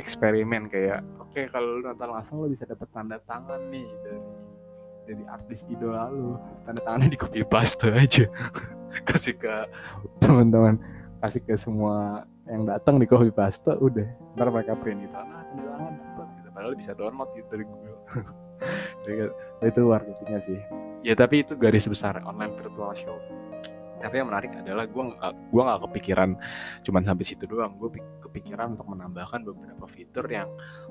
eksperimen 0.00 0.72
kayak 0.72 1.04
oke 1.20 1.36
okay, 1.36 1.44
kalau 1.52 1.84
nonton 1.84 2.08
langsung 2.08 2.40
lo 2.40 2.48
bisa 2.48 2.64
dapat 2.64 2.88
tanda 2.96 3.20
tangan 3.28 3.60
nih 3.68 3.84
dari 4.00 4.20
dari 5.06 5.22
artis 5.30 5.62
idola 5.70 6.10
lu. 6.10 6.34
Tanda 6.66 6.80
tangannya 6.82 7.14
di 7.14 7.20
copy 7.20 7.44
paste 7.46 7.92
aja. 7.92 8.26
Kasih 9.06 9.36
ke 9.36 9.68
teman-teman 10.18 10.80
kasih 11.16 11.42
ke 11.42 11.58
semua 11.58 12.22
yang 12.46 12.68
datang 12.68 13.02
di 13.02 13.06
copy 13.08 13.34
paste 13.34 13.66
udah 13.66 14.06
ntar 14.36 14.52
mereka 14.52 14.78
print 14.78 15.04
itu 15.04 15.10
nah 15.10 15.42
tanda 15.48 15.64
tangan 15.74 15.92
dapat 15.98 16.26
gitu. 16.38 16.48
padahal 16.54 16.74
bisa 16.76 16.92
download 16.94 17.30
gitu 17.34 17.48
dari 17.50 17.64
Google. 17.66 17.98
Jadi 19.04 19.68
itu 19.68 19.80
marketingnya 19.84 20.40
sih 20.44 20.60
ya 21.02 21.14
tapi 21.18 21.44
itu 21.44 21.58
garis 21.58 21.84
besar 21.88 22.20
online 22.24 22.54
virtual 22.56 22.92
show 22.96 23.18
tapi 23.96 24.20
yang 24.20 24.28
menarik 24.28 24.52
adalah 24.52 24.84
gue 24.84 25.02
gak, 25.18 25.34
gua 25.50 25.62
nggak 25.72 25.80
kepikiran 25.88 26.30
cuman 26.84 27.02
sampai 27.02 27.24
situ 27.24 27.44
doang 27.48 27.74
gue 27.80 27.96
kepikiran 28.22 28.76
untuk 28.76 28.86
menambahkan 28.92 29.40
beberapa 29.42 29.88
fitur 29.88 30.28
yang 30.28 30.46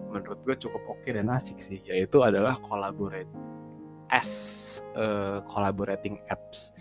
menurut 0.09 0.41
gue 0.41 0.55
cukup 0.57 0.81
oke 0.89 1.05
okay 1.05 1.13
dan 1.13 1.29
asik 1.31 1.61
sih 1.61 1.79
yaitu 1.85 2.25
adalah 2.25 2.57
collaborate 2.65 3.29
as 4.13 4.29
uh, 4.97 5.41
collaborating 5.49 6.21
apps. 6.29 6.73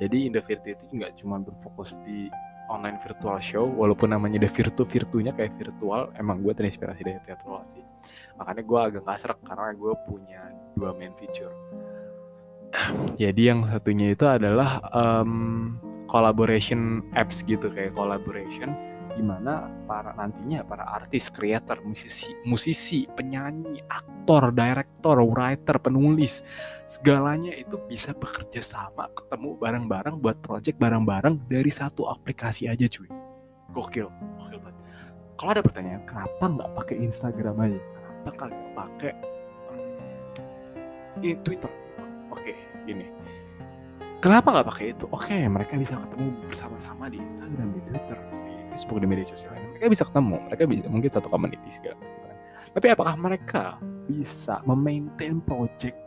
Jadi 0.00 0.32
Indovirtu 0.32 0.72
itu 0.72 0.84
nggak 0.96 1.12
cuma 1.20 1.36
berfokus 1.44 2.00
di 2.08 2.32
online 2.70 3.02
virtual 3.02 3.36
show, 3.42 3.66
walaupun 3.66 4.14
namanya 4.14 4.46
The 4.46 4.48
Virtu, 4.48 4.86
virtunya 4.86 5.34
kayak 5.34 5.58
virtual, 5.58 6.14
emang 6.14 6.38
gue 6.40 6.54
terinspirasi 6.54 7.02
dari 7.02 7.18
virtual 7.26 7.66
sih. 7.66 7.82
Makanya 8.38 8.62
gue 8.62 8.78
agak 8.78 9.02
gak 9.02 9.18
serak 9.18 9.40
karena 9.42 9.74
gue 9.74 9.92
punya 10.06 10.40
dua 10.78 10.94
main 10.94 11.10
feature. 11.18 11.50
Jadi 13.18 13.50
yang 13.50 13.66
satunya 13.66 14.14
itu 14.14 14.24
adalah 14.26 14.78
um, 14.94 15.76
collaboration 16.06 17.02
apps 17.18 17.42
gitu 17.46 17.70
kayak 17.70 17.94
collaboration 17.94 18.74
di 19.10 19.22
mana 19.26 19.66
para 19.90 20.14
nantinya 20.14 20.62
para 20.62 20.86
artis, 20.86 21.34
creator, 21.34 21.82
musisi, 21.82 22.30
musisi, 22.46 23.10
penyanyi, 23.10 23.82
aktor, 23.90 24.54
director, 24.54 25.18
writer, 25.26 25.76
penulis, 25.82 26.46
segalanya 26.86 27.50
itu 27.52 27.74
bisa 27.90 28.14
bekerja 28.14 28.62
sama, 28.62 29.10
ketemu 29.12 29.58
bareng-bareng 29.58 30.22
buat 30.22 30.38
project 30.38 30.78
bareng-bareng 30.78 31.42
dari 31.50 31.68
satu 31.74 32.06
aplikasi 32.06 32.70
aja 32.70 32.86
cuy. 32.86 33.10
Gokil, 33.74 34.06
gokil 34.38 34.58
banget. 34.62 34.78
Kalau 35.38 35.50
ada 35.50 35.62
pertanyaan, 35.62 36.02
kenapa 36.06 36.44
nggak 36.46 36.70
pakai 36.78 36.96
Instagram 37.02 37.56
aja? 37.66 37.80
Kenapa 37.80 38.30
kagak 38.46 38.70
pakai 38.78 39.12
Twitter? 41.44 41.79
Gini. 42.84 43.06
Kenapa 44.20 44.52
nggak 44.52 44.68
pakai 44.68 44.86
itu? 44.92 45.08
Oke, 45.08 45.36
mereka 45.48 45.80
bisa 45.80 45.96
ketemu 45.96 46.28
bersama-sama 46.44 47.08
di 47.08 47.16
Instagram, 47.16 47.72
di 47.72 47.80
Twitter 47.88 48.18
Facebook 48.70 49.02
di 49.02 49.08
media 49.10 49.26
sosial 49.26 49.58
mereka 49.58 49.90
bisa 49.90 50.04
ketemu 50.06 50.36
mereka 50.46 50.62
bisa 50.64 50.88
mungkin 50.88 51.10
satu 51.10 51.28
community 51.28 51.70
segala 51.74 51.98
macam 51.98 52.20
kan. 52.22 52.36
tapi 52.78 52.86
apakah 52.94 53.14
mereka 53.18 53.64
bisa 54.06 54.54
memaintain 54.66 55.42
project 55.42 55.98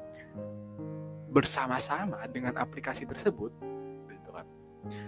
bersama-sama 1.34 2.24
dengan 2.32 2.56
aplikasi 2.58 3.04
tersebut 3.06 3.52
gitu 4.10 4.30
kan 4.32 4.48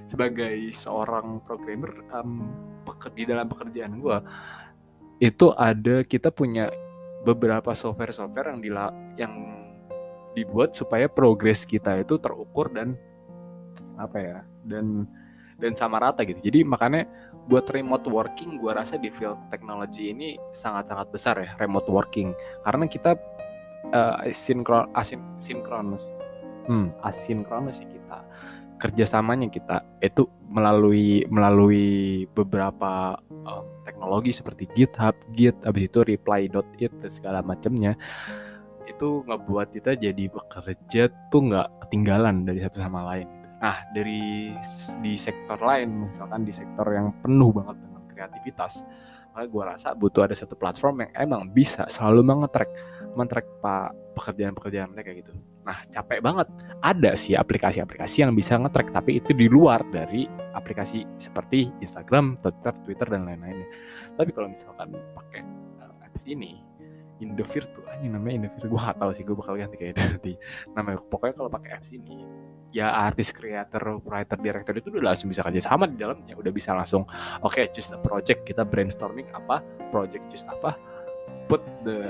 sebagai 0.06 0.56
seorang 0.76 1.42
programmer 1.44 1.92
um, 2.12 2.46
di 3.18 3.24
dalam 3.26 3.50
pekerjaan 3.50 3.98
gue 3.98 4.18
itu 5.24 5.50
ada 5.56 6.04
kita 6.06 6.30
punya 6.30 6.70
beberapa 7.26 7.74
software-software 7.74 8.54
yang 8.54 8.62
yang 9.18 9.34
dibuat 10.36 10.76
supaya 10.76 11.08
progres 11.08 11.64
kita 11.64 12.04
itu 12.04 12.20
terukur 12.20 12.70
dan 12.70 13.00
apa 13.96 14.18
ya 14.20 14.38
dan 14.68 15.08
dan 15.56 15.72
sama 15.74 16.04
rata 16.04 16.28
gitu. 16.28 16.44
Jadi 16.44 16.68
makanya 16.68 17.08
buat 17.48 17.64
remote 17.72 18.12
working 18.12 18.60
gue 18.60 18.72
rasa 18.76 19.00
di 19.00 19.08
field 19.08 19.40
teknologi 19.48 20.12
ini 20.12 20.36
sangat-sangat 20.52 21.08
besar 21.10 21.36
ya 21.40 21.56
remote 21.56 21.88
working. 21.88 22.36
Karena 22.68 22.86
kita 22.92 23.16
uh, 23.96 24.28
sinkron 24.36 24.92
asin 24.92 25.24
sinkronus 25.40 26.20
hmm, 26.68 26.92
asinkronus 27.06 27.82
sih 27.82 27.88
kita 27.90 28.26
kerjasamanya 28.76 29.48
kita 29.48 29.86
itu 30.04 30.28
melalui 30.52 31.24
melalui 31.32 32.26
beberapa 32.36 33.16
uh, 33.48 33.64
teknologi 33.88 34.36
seperti 34.36 34.68
GitHub, 34.76 35.16
Git, 35.32 35.56
abis 35.64 35.88
itu 35.88 36.00
reply.it 36.04 36.92
dan 37.00 37.12
segala 37.12 37.40
macamnya 37.40 37.96
itu 38.86 39.26
ngebuat 39.26 39.74
kita 39.74 39.98
jadi 39.98 40.30
bekerja 40.30 41.10
tuh 41.34 41.42
nggak 41.52 41.68
ketinggalan 41.88 42.46
dari 42.46 42.62
satu 42.62 42.82
sama 42.82 43.02
lain 43.04 43.28
Nah, 43.66 43.88
dari 43.96 44.52
di 45.00 45.14
sektor 45.16 45.58
lain, 45.58 46.12
misalkan 46.12 46.44
di 46.44 46.52
sektor 46.52 46.86
yang 46.92 47.16
penuh 47.24 47.50
banget 47.56 47.82
dengan 47.82 48.04
kreativitas, 48.12 48.84
maka 49.32 49.46
gue 49.48 49.64
rasa 49.64 49.90
butuh 49.96 50.28
ada 50.28 50.36
satu 50.36 50.54
platform 50.54 51.08
yang 51.08 51.12
emang 51.16 51.50
bisa 51.50 51.88
selalu 51.88 52.22
mengetrack, 52.30 52.70
mengetrack 53.16 53.48
pak 53.64 53.90
pekerjaan-pekerjaan 54.16 54.92
mereka 54.92 55.12
gitu. 55.18 55.34
Nah, 55.66 55.82
capek 55.90 56.22
banget. 56.22 56.48
Ada 56.84 57.18
sih 57.18 57.34
aplikasi-aplikasi 57.34 58.22
yang 58.22 58.38
bisa 58.38 58.54
ngetrack, 58.60 58.94
tapi 58.94 59.18
itu 59.18 59.34
di 59.34 59.50
luar 59.50 59.82
dari 59.90 60.30
aplikasi 60.54 61.04
seperti 61.18 61.72
Instagram, 61.82 62.38
Twitter, 62.40 62.74
Twitter 62.86 63.08
dan 63.10 63.26
lain-lainnya. 63.26 63.68
Tapi 64.14 64.30
kalau 64.30 64.54
misalkan 64.54 64.94
pakai 64.94 65.42
uh, 65.82 66.06
apps 66.06 66.24
ini, 66.30 66.62
Indovirtu 67.24 67.80
aja 67.88 68.04
namanya 68.04 68.44
Indovirtu 68.44 68.68
gue 68.68 68.82
gak 68.82 68.98
tahu 69.00 69.12
sih 69.16 69.24
gue 69.24 69.36
bakal 69.36 69.54
ganti 69.56 69.76
kayak 69.80 69.96
nanti. 70.00 70.34
Namanya 70.76 71.00
pokoknya 71.08 71.34
kalau 71.40 71.50
pakai 71.52 71.70
apps 71.80 71.90
ini 71.96 72.28
ya 72.76 72.92
artis 72.92 73.32
creator 73.32 74.04
writer 74.04 74.36
director 74.36 74.76
itu 74.76 74.92
udah 74.92 75.16
langsung 75.16 75.32
bisa 75.32 75.40
kerja 75.44 75.64
sama 75.64 75.88
di 75.88 75.96
dalamnya. 75.96 76.36
Udah 76.36 76.52
bisa 76.52 76.76
langsung 76.76 77.08
oke 77.40 77.56
okay, 77.56 77.72
choose 77.72 77.96
a 77.96 78.00
project 78.00 78.44
kita 78.44 78.68
brainstorming 78.68 79.32
apa 79.32 79.64
project 79.96 80.28
choose 80.28 80.44
apa 80.44 80.76
put 81.48 81.62
the 81.86 82.04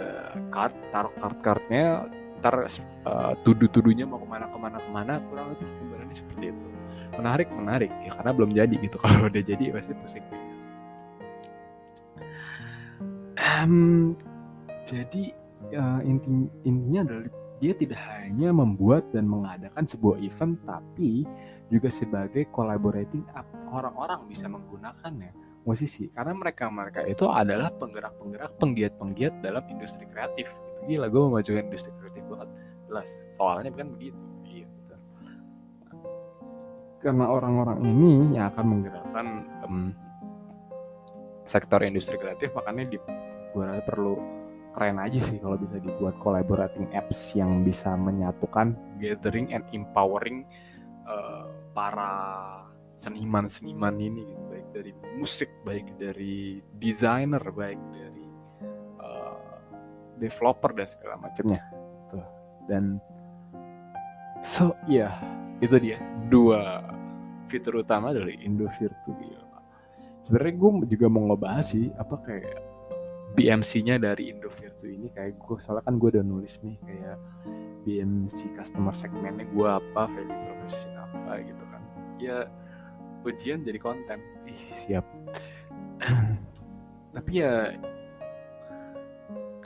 card 0.50 0.74
taruh 0.90 1.14
card 1.20 1.38
cardnya 1.44 2.08
ntar 2.40 2.68
uh, 3.06 3.34
tudu-tudunya 3.42 4.06
mau 4.06 4.22
ke 4.22 4.28
mana 4.28 4.46
ke 4.50 4.58
mana 4.60 4.78
ke 4.78 4.90
mana 4.92 5.14
kurang 5.30 5.46
lebih 5.56 5.66
gambarannya 5.66 6.16
seperti 6.18 6.46
itu. 6.54 6.68
Menarik 7.16 7.48
menarik 7.54 7.92
ya 8.04 8.12
karena 8.18 8.32
belum 8.34 8.52
jadi 8.54 8.76
gitu. 8.82 8.98
Kalau 9.04 9.30
udah 9.30 9.44
jadi 9.46 9.64
pasti 9.70 9.94
pusing. 9.94 10.26
Um, 13.36 14.16
jadi 14.86 15.24
uh, 15.74 16.02
inti 16.06 16.30
intinya 16.64 17.02
adalah 17.10 17.28
dia 17.58 17.74
tidak 17.74 18.00
hanya 18.14 18.54
membuat 18.54 19.10
dan 19.10 19.26
mengadakan 19.26 19.88
sebuah 19.88 20.22
event 20.22 20.60
tapi 20.68 21.26
juga 21.72 21.90
sebagai 21.90 22.46
collaborating 22.54 23.26
orang-orang 23.74 24.22
bisa 24.30 24.46
menggunakannya 24.46 25.34
musisi. 25.66 26.14
Karena 26.14 26.38
mereka 26.38 26.70
mereka 26.70 27.02
itu 27.04 27.26
adalah 27.26 27.74
penggerak-penggerak 27.74 28.62
penggiat-penggiat 28.62 29.42
dalam 29.42 29.66
industri 29.72 30.06
kreatif. 30.06 30.54
Gila 30.86 31.10
gue 31.10 31.22
memajukan 31.26 31.66
industri 31.66 31.92
kreatif 31.98 32.22
banget. 32.30 32.50
Jelas 32.86 33.10
soalnya 33.34 33.74
kan 33.74 33.90
begitu. 33.98 34.20
Betul. 34.46 35.00
Karena 37.02 37.26
orang-orang 37.34 37.80
ini 37.82 38.38
yang 38.38 38.54
akan 38.54 38.66
menggerakkan 38.70 39.26
um, 39.66 39.90
sektor 41.50 41.82
industri 41.82 42.18
kreatif 42.22 42.54
makanya 42.54 42.94
di 42.94 42.98
gue 43.56 43.70
perlu 43.88 44.45
keren 44.76 45.00
aja 45.00 45.20
sih 45.24 45.40
kalau 45.40 45.56
bisa 45.56 45.80
dibuat 45.80 46.20
collaborating 46.20 46.92
apps 46.92 47.32
yang 47.32 47.64
bisa 47.64 47.96
menyatukan 47.96 48.76
gathering 49.00 49.56
and 49.56 49.64
empowering 49.72 50.44
uh, 51.08 51.48
para 51.72 52.12
seniman-seniman 53.00 53.96
ini 54.00 54.28
gitu. 54.28 54.44
baik 54.52 54.68
dari 54.76 54.92
musik 55.16 55.50
baik 55.64 55.88
dari 55.96 56.60
desainer 56.76 57.42
baik 57.42 57.80
dari 57.96 58.28
uh, 59.00 59.40
developer 60.20 60.72
dan 60.76 60.88
segala 60.88 61.16
macamnya. 61.24 61.64
Tuh. 62.12 62.28
Dan 62.68 63.00
so 64.44 64.76
ya 64.92 65.08
yeah, 65.08 65.14
itu 65.64 65.80
dia. 65.80 65.98
Dua 66.28 66.84
fitur 67.48 67.80
utama 67.80 68.12
dari 68.12 68.36
Indo 68.44 68.68
Virtu 68.76 69.16
sebenarnya 70.26 70.56
gue 70.58 70.70
juga 70.98 71.06
mau 71.06 71.30
ngebahas 71.30 71.66
sih 71.70 71.94
apa 72.02 72.18
kayak 72.26 72.75
BMC-nya 73.34 73.98
dari 73.98 74.30
Indovirtu 74.32 74.86
ini 74.86 75.10
kayak 75.12 75.42
gue 75.42 75.58
soalnya 75.58 75.84
kan 75.90 75.98
gue 75.98 76.10
udah 76.14 76.24
nulis 76.24 76.62
nih 76.62 76.78
kayak 76.86 77.18
BMC 77.84 78.54
customer 78.56 78.94
segmentnya 78.94 79.46
gue 79.50 79.68
apa 79.68 80.08
value 80.08 80.40
proposition 80.46 80.94
apa 80.96 81.42
gitu 81.42 81.64
kan. 81.74 81.82
Ya 82.22 82.38
ujian 83.26 83.66
jadi 83.66 83.80
konten. 83.82 84.22
Ih 84.46 84.64
siap. 84.78 85.06
Tapi 87.16 87.32
ya 87.34 87.74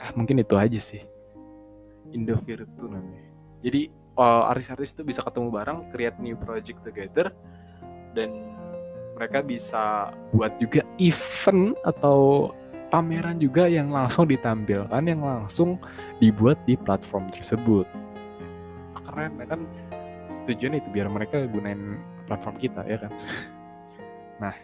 ah, 0.00 0.10
mungkin 0.16 0.40
itu 0.40 0.56
aja 0.56 0.80
sih. 0.80 1.04
Indovirtu 2.10 2.90
namanya. 2.90 3.30
Jadi 3.60 3.92
uh, 4.18 4.50
artis-artis 4.50 4.96
itu 4.96 5.04
bisa 5.06 5.20
ketemu 5.22 5.48
bareng 5.52 5.78
create 5.92 6.18
new 6.18 6.34
project 6.34 6.82
together 6.82 7.30
dan 8.16 8.56
mereka 9.14 9.44
bisa 9.44 10.10
buat 10.32 10.56
juga 10.56 10.80
event 10.96 11.76
atau 11.84 12.50
pameran 12.90 13.38
juga 13.38 13.70
yang 13.70 13.94
langsung 13.94 14.26
ditampilkan 14.26 15.02
yang 15.06 15.22
langsung 15.22 15.78
dibuat 16.18 16.58
di 16.66 16.74
platform 16.74 17.30
tersebut. 17.30 17.86
Keren 19.06 19.38
ya 19.38 19.46
kan? 19.46 19.60
Tujuan 20.50 20.82
itu 20.82 20.88
biar 20.90 21.06
mereka 21.06 21.46
gunain 21.46 22.02
platform 22.26 22.58
kita 22.58 22.82
ya 22.84 22.98
kan? 22.98 23.12
Nah 24.42 24.54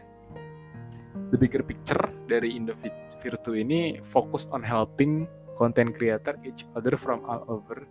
the 1.31 1.39
bigger 1.39 1.63
picture 1.63 2.03
dari 2.27 2.59
Indo 2.59 2.75
Virtu 3.23 3.55
ini 3.55 4.03
fokus 4.03 4.51
on 4.51 4.67
helping 4.67 5.31
content 5.55 5.95
creator 5.95 6.37
each 6.45 6.67
other 6.77 6.99
from 6.99 7.25
all 7.25 7.47
over 7.49 7.87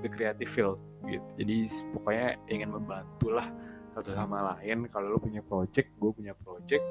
the 0.00 0.08
creative 0.08 0.48
field 0.48 0.78
gitu. 1.04 1.26
Jadi 1.34 1.66
pokoknya 1.94 2.38
ingin 2.46 2.70
membantu 2.70 3.34
lah 3.34 3.50
satu 3.94 4.14
sama 4.14 4.54
lain. 4.54 4.86
Kalau 4.86 5.14
lo 5.14 5.18
punya 5.18 5.42
project 5.42 5.90
gue 5.98 6.10
punya 6.14 6.32
project 6.38 6.82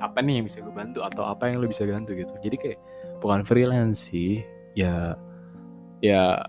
apa 0.00 0.22
nih 0.22 0.40
yang 0.40 0.46
bisa 0.48 0.58
gue 0.64 0.74
bantu 0.74 1.04
atau 1.04 1.26
apa 1.26 1.50
yang 1.50 1.60
lo 1.60 1.68
bisa 1.68 1.84
bantu 1.84 2.16
gitu. 2.16 2.32
Jadi 2.40 2.56
kayak 2.56 2.78
bukan 3.18 3.42
freelance 3.44 4.08
sih 4.12 4.44
ya 4.72 5.18
ya 6.00 6.40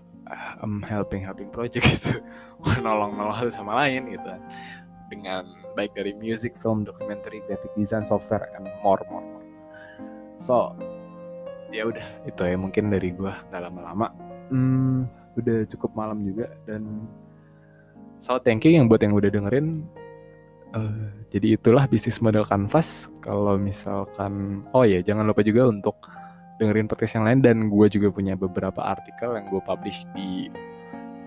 um, 0.64 0.80
helping 0.80 1.20
helping 1.20 1.50
project 1.52 1.84
gitu. 1.98 2.22
Nolong 2.80 3.18
nolong 3.18 3.36
satu 3.36 3.52
sama 3.52 3.76
lain 3.84 4.08
gitu. 4.12 4.28
Dengan 5.12 5.44
baik 5.76 5.92
dari 5.92 6.16
music, 6.16 6.56
film, 6.56 6.82
documentary, 6.82 7.44
graphic 7.44 7.70
design, 7.76 8.08
software, 8.08 8.48
and 8.56 8.66
more, 8.80 8.98
more, 9.12 9.20
more. 9.20 9.46
So, 10.40 10.72
ya 11.68 11.86
udah 11.86 12.06
itu 12.24 12.40
ya 12.40 12.56
mungkin 12.56 12.88
dari 12.88 13.12
gue 13.12 13.30
nggak 13.30 13.62
lama-lama. 13.68 14.08
Hmm, 14.48 15.06
udah 15.38 15.66
cukup 15.66 15.90
malam 15.94 16.22
juga 16.22 16.50
dan 16.64 17.06
so 18.22 18.38
thank 18.38 18.62
you 18.62 18.72
yang 18.72 18.86
buat 18.86 19.02
yang 19.02 19.14
udah 19.14 19.30
dengerin 19.30 19.82
uh, 20.74 21.08
jadi 21.30 21.56
itulah 21.56 21.86
bisnis 21.88 22.20
model 22.20 22.44
canvas. 22.44 23.08
Kalau 23.22 23.56
misalkan 23.56 24.62
oh 24.74 24.84
ya 24.84 25.00
jangan 25.00 25.26
lupa 25.30 25.40
juga 25.46 25.70
untuk 25.70 25.96
dengerin 26.58 26.90
podcast 26.90 27.16
yang 27.18 27.24
lain. 27.26 27.40
Dan 27.42 27.70
gue 27.70 27.86
juga 27.88 28.10
punya 28.10 28.34
beberapa 28.36 28.82
artikel 28.82 29.34
yang 29.38 29.46
gue 29.48 29.62
publish 29.62 30.04
di 30.12 30.50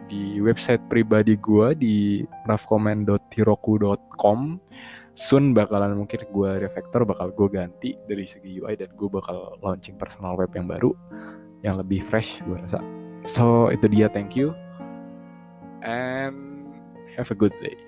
di 0.08 0.40
website 0.40 0.80
pribadi 0.88 1.36
gue 1.36 1.76
di 1.76 2.24
rafcommand.hiroku.com 2.48 4.40
soon 5.18 5.52
bakalan 5.52 5.98
mungkin 5.98 6.24
gue 6.30 6.50
refactor 6.62 7.04
bakal 7.04 7.34
gue 7.34 7.50
ganti 7.50 7.98
dari 8.06 8.24
segi 8.24 8.62
UI 8.62 8.78
dan 8.78 8.94
gue 8.94 9.10
bakal 9.10 9.58
launching 9.66 9.98
personal 9.98 10.38
web 10.38 10.54
yang 10.54 10.70
baru 10.70 10.94
yang 11.66 11.76
lebih 11.76 12.06
fresh 12.06 12.40
gue 12.46 12.56
rasa. 12.56 12.80
So 13.28 13.74
itu 13.74 13.90
dia. 13.92 14.08
Thank 14.08 14.38
you. 14.38 14.54
And 15.84 16.48
Have 17.18 17.32
a 17.32 17.36
good 17.36 17.54
day. 17.60 17.87